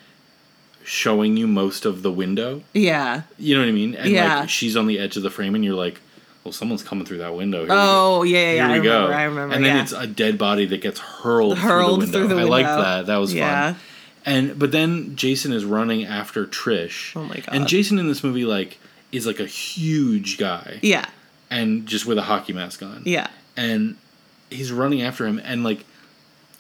[0.88, 2.64] showing you most of the window.
[2.74, 3.24] Yeah.
[3.38, 3.94] You know what I mean?
[3.94, 4.40] And Yeah.
[4.40, 6.00] like she's on the edge of the frame, and you're like,
[6.46, 7.66] well, someone's coming through that window.
[7.66, 7.76] Here we.
[7.78, 8.52] Oh yeah, yeah.
[8.52, 8.68] Here yeah.
[8.72, 8.94] we I go.
[8.96, 9.14] remember.
[9.14, 9.56] I remember.
[9.56, 9.82] And then yeah.
[9.82, 12.40] it's a dead body that gets hurled, hurled through the window.
[12.40, 12.82] I liked window.
[12.84, 13.06] that.
[13.08, 13.74] That was Yeah.
[13.74, 13.82] fun.
[14.26, 17.16] And but then Jason is running after Trish.
[17.18, 17.50] Oh my God.
[17.52, 18.80] And Jason in this movie like
[19.12, 21.06] is like a huge guy yeah.
[21.50, 23.04] and just with a hockey mask on.
[23.06, 23.28] Yeah.
[23.58, 23.98] And
[24.50, 25.86] he's running after him and like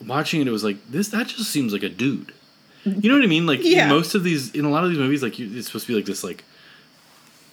[0.06, 2.34] watching it it was like this that just seems like a dude.
[2.86, 3.46] You know what I mean?
[3.46, 3.88] Like Yeah.
[3.90, 5.96] most of these in a lot of these movies like you, it's supposed to be
[5.96, 6.44] like this like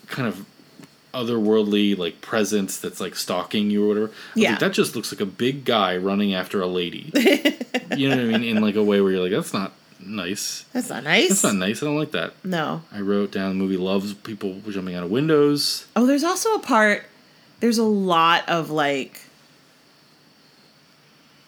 [0.07, 0.45] kind of
[1.12, 4.07] otherworldly like presence that's like stalking you or whatever.
[4.09, 4.51] I Yeah.
[4.51, 7.11] like, that just looks like a big guy running after a lady.
[7.97, 8.45] you know what I mean?
[8.45, 10.64] In like a way where you're like, that's not nice.
[10.72, 11.29] That's not nice.
[11.29, 11.83] That's not nice.
[11.83, 12.35] I don't like that.
[12.45, 12.83] No.
[12.93, 15.87] I wrote down the movie loves people jumping out of windows.
[15.97, 17.05] Oh, there's also a part.
[17.61, 19.20] There's a lot of like.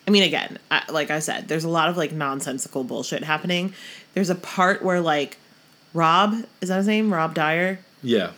[0.06, 3.72] I mean, again, I, like I said, there's a lot of like nonsensical bullshit happening.
[4.14, 5.38] There's a part where like
[5.94, 7.12] Rob is that his name?
[7.12, 7.80] Rob Dier.
[8.02, 8.30] Yeah.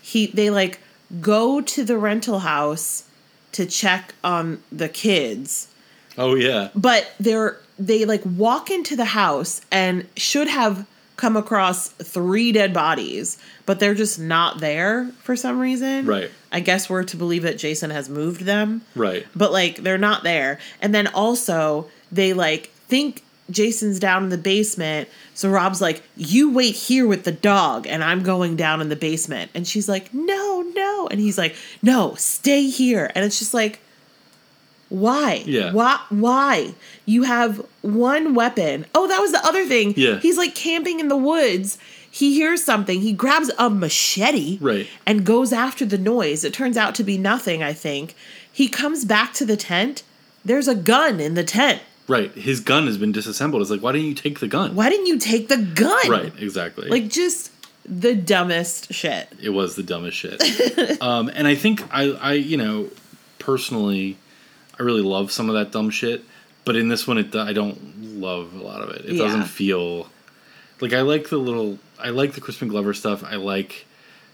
[0.00, 0.80] He they like
[1.20, 3.04] go to the rental house
[3.52, 5.68] to check on the kids,
[6.16, 6.70] Oh yeah.
[6.74, 10.86] but they're they like walk into the house and should have
[11.20, 16.06] come across three dead bodies, but they're just not there for some reason.
[16.06, 16.30] Right.
[16.50, 19.26] I guess we're to believe that Jason has moved them, Right.
[19.36, 20.58] but like they're not there.
[20.80, 25.08] And then also they like think Jason's down in the basement.
[25.34, 28.96] So Rob's like, "You wait here with the dog and I'm going down in the
[28.96, 33.52] basement." And she's like, "No, no." And he's like, "No, stay here." And it's just
[33.52, 33.80] like
[34.90, 35.42] why?
[35.46, 35.72] Yeah.
[35.72, 35.98] Why?
[36.10, 36.74] Why?
[37.06, 38.84] You have one weapon.
[38.94, 39.94] Oh, that was the other thing.
[39.96, 40.18] Yeah.
[40.18, 41.78] He's like camping in the woods.
[42.10, 43.00] He hears something.
[43.00, 44.88] He grabs a machete Right.
[45.06, 46.44] and goes after the noise.
[46.44, 48.14] It turns out to be nothing, I think.
[48.52, 50.02] He comes back to the tent.
[50.44, 51.80] There's a gun in the tent.
[52.08, 52.32] Right.
[52.32, 53.62] His gun has been disassembled.
[53.62, 54.74] It's like, why didn't you take the gun?
[54.74, 56.10] Why didn't you take the gun?
[56.10, 56.32] Right.
[56.40, 56.88] Exactly.
[56.88, 57.52] Like just
[57.86, 59.28] the dumbest shit.
[59.40, 61.00] it was the dumbest shit.
[61.02, 62.88] um, and I think I, I, you know,
[63.38, 64.16] personally,
[64.80, 66.24] I really love some of that dumb shit.
[66.64, 69.04] But in this one, it I don't love a lot of it.
[69.04, 69.24] It Yeah.
[69.24, 70.08] doesn't feel
[70.80, 71.78] like I like the little.
[71.98, 73.22] I like the Crispin Glover stuff.
[73.22, 73.86] I like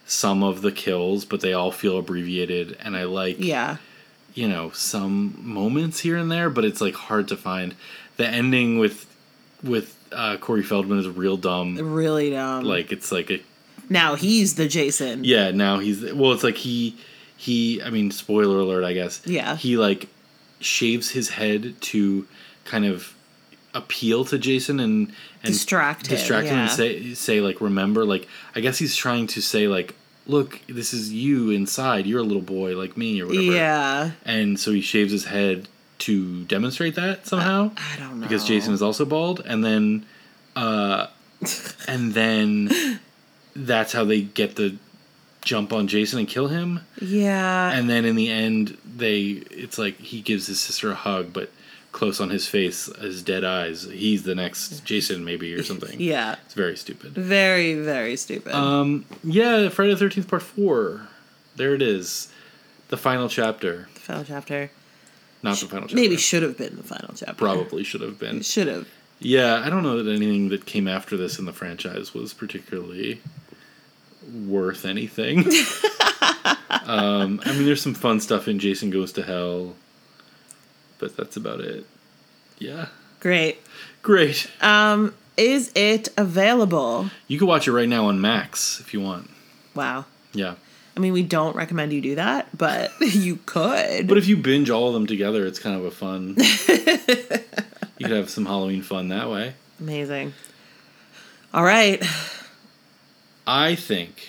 [0.07, 2.76] some of the kills, but they all feel abbreviated.
[2.80, 3.76] And I like Yeah.
[4.34, 7.74] you know some moments here and there, but it's like hard to find.
[8.16, 9.07] The ending with
[9.62, 11.76] with uh, Corey Feldman is real dumb.
[11.76, 12.64] Really dumb.
[12.64, 13.40] Like it's like a
[13.88, 15.24] now he's the Jason.
[15.24, 15.51] yeah.
[15.53, 16.32] Now he's well.
[16.32, 16.97] It's like he
[17.36, 17.80] he.
[17.82, 18.84] I mean, spoiler alert.
[18.84, 19.22] I guess.
[19.24, 19.57] Yeah.
[19.57, 20.09] He like
[20.61, 22.27] shaves his head to
[22.65, 23.15] kind of
[23.75, 25.09] appeal to Jason and
[25.43, 29.27] and Distract him, distract him and say say like remember like I guess he's trying
[29.29, 29.95] to say like
[30.27, 34.11] look this is you inside you're a little boy like me or whatever Yeah.
[34.25, 38.27] and so he shaves his head to demonstrate that somehow I don't know.
[38.27, 40.05] because Jason is also bald, and then,
[40.55, 41.07] uh,
[41.89, 43.01] and then
[43.57, 44.77] that's how they get the
[45.47, 47.70] jump on Jason and kill him, Yeah.
[47.72, 51.51] and then in the end, they it's like he gives his sister a hug, but
[51.92, 53.84] close on his face, his dead eyes.
[53.84, 55.99] He's the next Jason, maybe or something.
[56.14, 56.36] yeah.
[56.44, 57.12] It's very stupid.
[57.12, 58.53] Very, very stupid.
[58.55, 61.09] Um, yeah, Friday the Thirteenth Part Four.
[61.55, 62.28] There it is,
[62.88, 63.88] the final chapter.
[63.94, 64.70] the final chapter.
[65.42, 65.97] Not the final chapter.
[65.97, 67.34] Maybe should have been the final chapter.
[67.34, 68.42] probably should have been.
[68.42, 68.86] Should have.
[69.20, 73.22] Yeah, I don't know that anything that came after this in the franchise was particularly
[74.47, 75.41] worth anything.
[76.87, 79.74] um, I mean, there's some fun stuff in Jason Goes to Hell,
[80.99, 81.87] but that's about it.
[82.59, 82.87] Yeah,
[83.20, 83.59] Great.
[84.03, 84.51] great.
[84.62, 87.11] Um, is it available?
[87.29, 89.29] You can watch it right now on Max if you want.
[89.74, 90.07] Wow.
[90.33, 90.55] Yeah,
[90.97, 94.09] I mean, we don't recommend you do that, but you could.
[94.09, 96.37] but if you binge all of them together, it's kind of a fun.
[96.39, 99.55] you could have some Halloween fun that way.
[99.81, 100.33] Amazing.
[101.53, 102.03] All right.
[103.47, 104.28] I think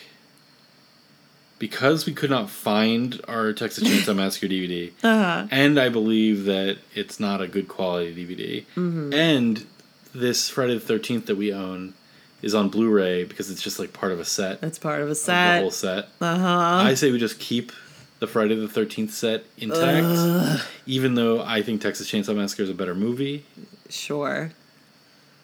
[1.59, 5.47] because we could not find our Texas Chainsaw Massacre DVD, Uh-huh.
[5.49, 9.13] and I believe that it's not a good quality DVD, Mm-hmm.
[9.13, 9.65] and
[10.13, 11.93] this Friday the Thirteenth that we own
[12.41, 15.11] is on Blu-ray because it's just like part of a set, That's part of a
[15.11, 15.61] of the set.
[15.61, 16.09] whole set.
[16.21, 16.83] Uh huh.
[16.85, 17.71] I say we just keep
[18.19, 22.73] the Friday the Thirteenth set intact, even though I think Texas Chainsaw Massacre is a
[22.75, 23.45] better movie.
[23.89, 24.51] Sure.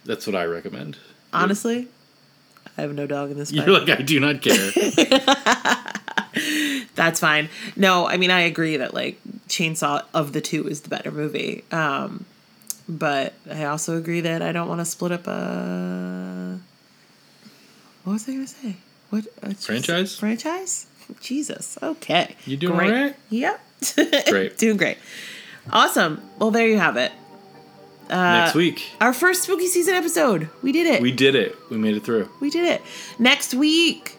[0.05, 0.97] That's what I recommend.
[1.31, 1.87] Honestly,
[2.77, 3.67] I have no dog in this fight.
[3.67, 4.55] You're like I do not care.
[6.95, 7.49] That's fine.
[7.75, 11.63] No, I mean I agree that like Chainsaw of the two is the better movie.
[11.71, 12.25] Um,
[12.87, 16.59] but I also agree that I don't want to split up a.
[18.03, 18.75] What was I gonna say?
[19.09, 20.17] What uh, Franchise?
[20.17, 20.87] Franchise?
[21.21, 21.77] Jesus.
[21.81, 22.35] Okay.
[22.45, 22.91] You doing great.
[22.91, 23.15] alright?
[23.29, 23.59] Yep.
[24.29, 24.57] Great.
[24.57, 24.97] doing great.
[25.69, 26.21] Awesome.
[26.39, 27.11] Well, there you have it.
[28.13, 28.91] Next week.
[29.01, 30.49] Our first spooky season episode.
[30.61, 31.01] We did it.
[31.01, 31.55] We did it.
[31.69, 32.29] We made it through.
[32.39, 32.81] We did it.
[33.17, 34.17] Next week,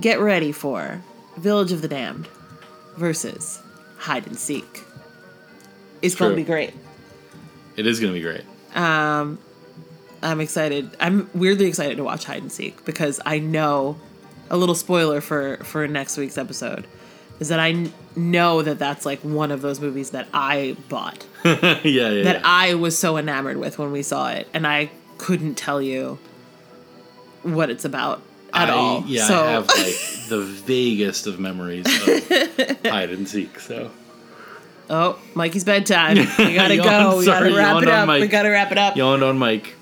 [0.00, 1.02] get ready for
[1.36, 2.28] Village of the Damned
[2.96, 3.60] versus
[3.98, 4.82] Hide and Seek.
[6.02, 6.74] It's going to be great.
[7.76, 8.44] It is going to be great.
[8.74, 9.38] Um,
[10.22, 10.90] I'm excited.
[11.00, 13.98] I'm weirdly excited to watch Hide and Seek because I know
[14.50, 16.86] a little spoiler for for next week's episode
[17.40, 21.54] is that I know that that's like one of those movies that I bought yeah,
[21.84, 22.22] yeah.
[22.24, 22.42] that yeah.
[22.44, 26.18] I was so enamored with when we saw it, and I couldn't tell you
[27.42, 28.20] what it's about
[28.52, 29.04] at I- all.
[29.06, 32.28] Yeah, so I have like the vaguest of memories of
[32.84, 33.58] hide and seek.
[33.60, 33.90] So
[34.90, 36.16] oh, Mikey's bedtime.
[36.16, 37.18] We gotta go.
[37.18, 38.08] We gotta wrap it up.
[38.20, 38.96] We gotta wrap it up.
[38.96, 39.74] yawned on Mike.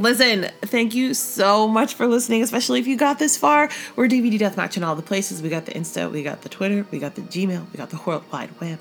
[0.00, 3.68] Listen, thank you so much for listening, especially if you got this far.
[3.96, 5.42] We're DVD Deathmatch in all the places.
[5.42, 8.00] We got the Insta, we got the Twitter, we got the Gmail, we got the
[8.06, 8.80] World Wide Web.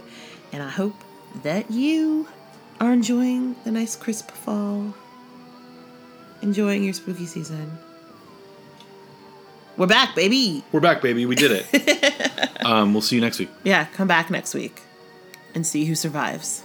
[0.54, 0.96] And I hope
[1.44, 2.26] that you
[2.80, 4.94] are enjoying the nice crisp fall,
[6.42, 7.78] enjoying your spooky season.
[9.76, 10.64] We're back, baby.
[10.72, 11.26] We're back, baby.
[11.26, 12.62] We did it.
[12.66, 13.50] um, we'll see you next week.
[13.66, 14.82] Yeah, come back next week
[15.54, 16.64] and see who survives.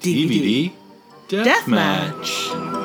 [0.00, 0.72] DVD
[1.28, 1.44] Deathmatch.
[1.44, 2.81] Deathmatch.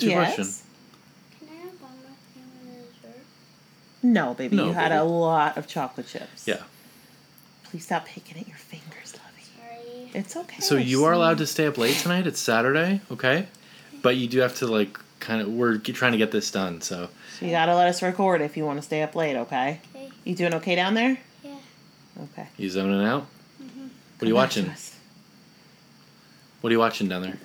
[0.00, 0.34] What's your Yes?
[0.34, 0.54] question?
[1.40, 3.22] Can I have one more thing with dessert?
[4.02, 6.46] No, baby, No, you had a lot of chocolate chips.
[6.48, 6.62] Yeah.
[7.64, 9.44] Please stop picking at your fingers, Lovey.
[9.58, 10.10] Sorry.
[10.14, 10.60] It's okay.
[10.60, 12.26] So you are allowed to stay up late tonight.
[12.26, 13.46] It's Saturday, okay?
[14.00, 15.48] But you do have to like kind of.
[15.48, 18.64] We're trying to get this done, so So you gotta let us record if you
[18.64, 19.80] want to stay up late, okay?
[19.94, 20.08] Okay.
[20.24, 21.18] You doing okay down there?
[21.44, 21.56] Yeah.
[22.32, 22.48] Okay.
[22.56, 23.26] you zoning out.
[23.62, 23.80] Mm-hmm.
[24.18, 24.74] What are you Come back to watching?
[26.62, 27.38] What are you watching down there?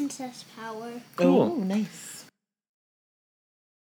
[0.00, 0.92] Princess Power.
[1.14, 1.42] Cool.
[1.42, 2.09] Oh, nice.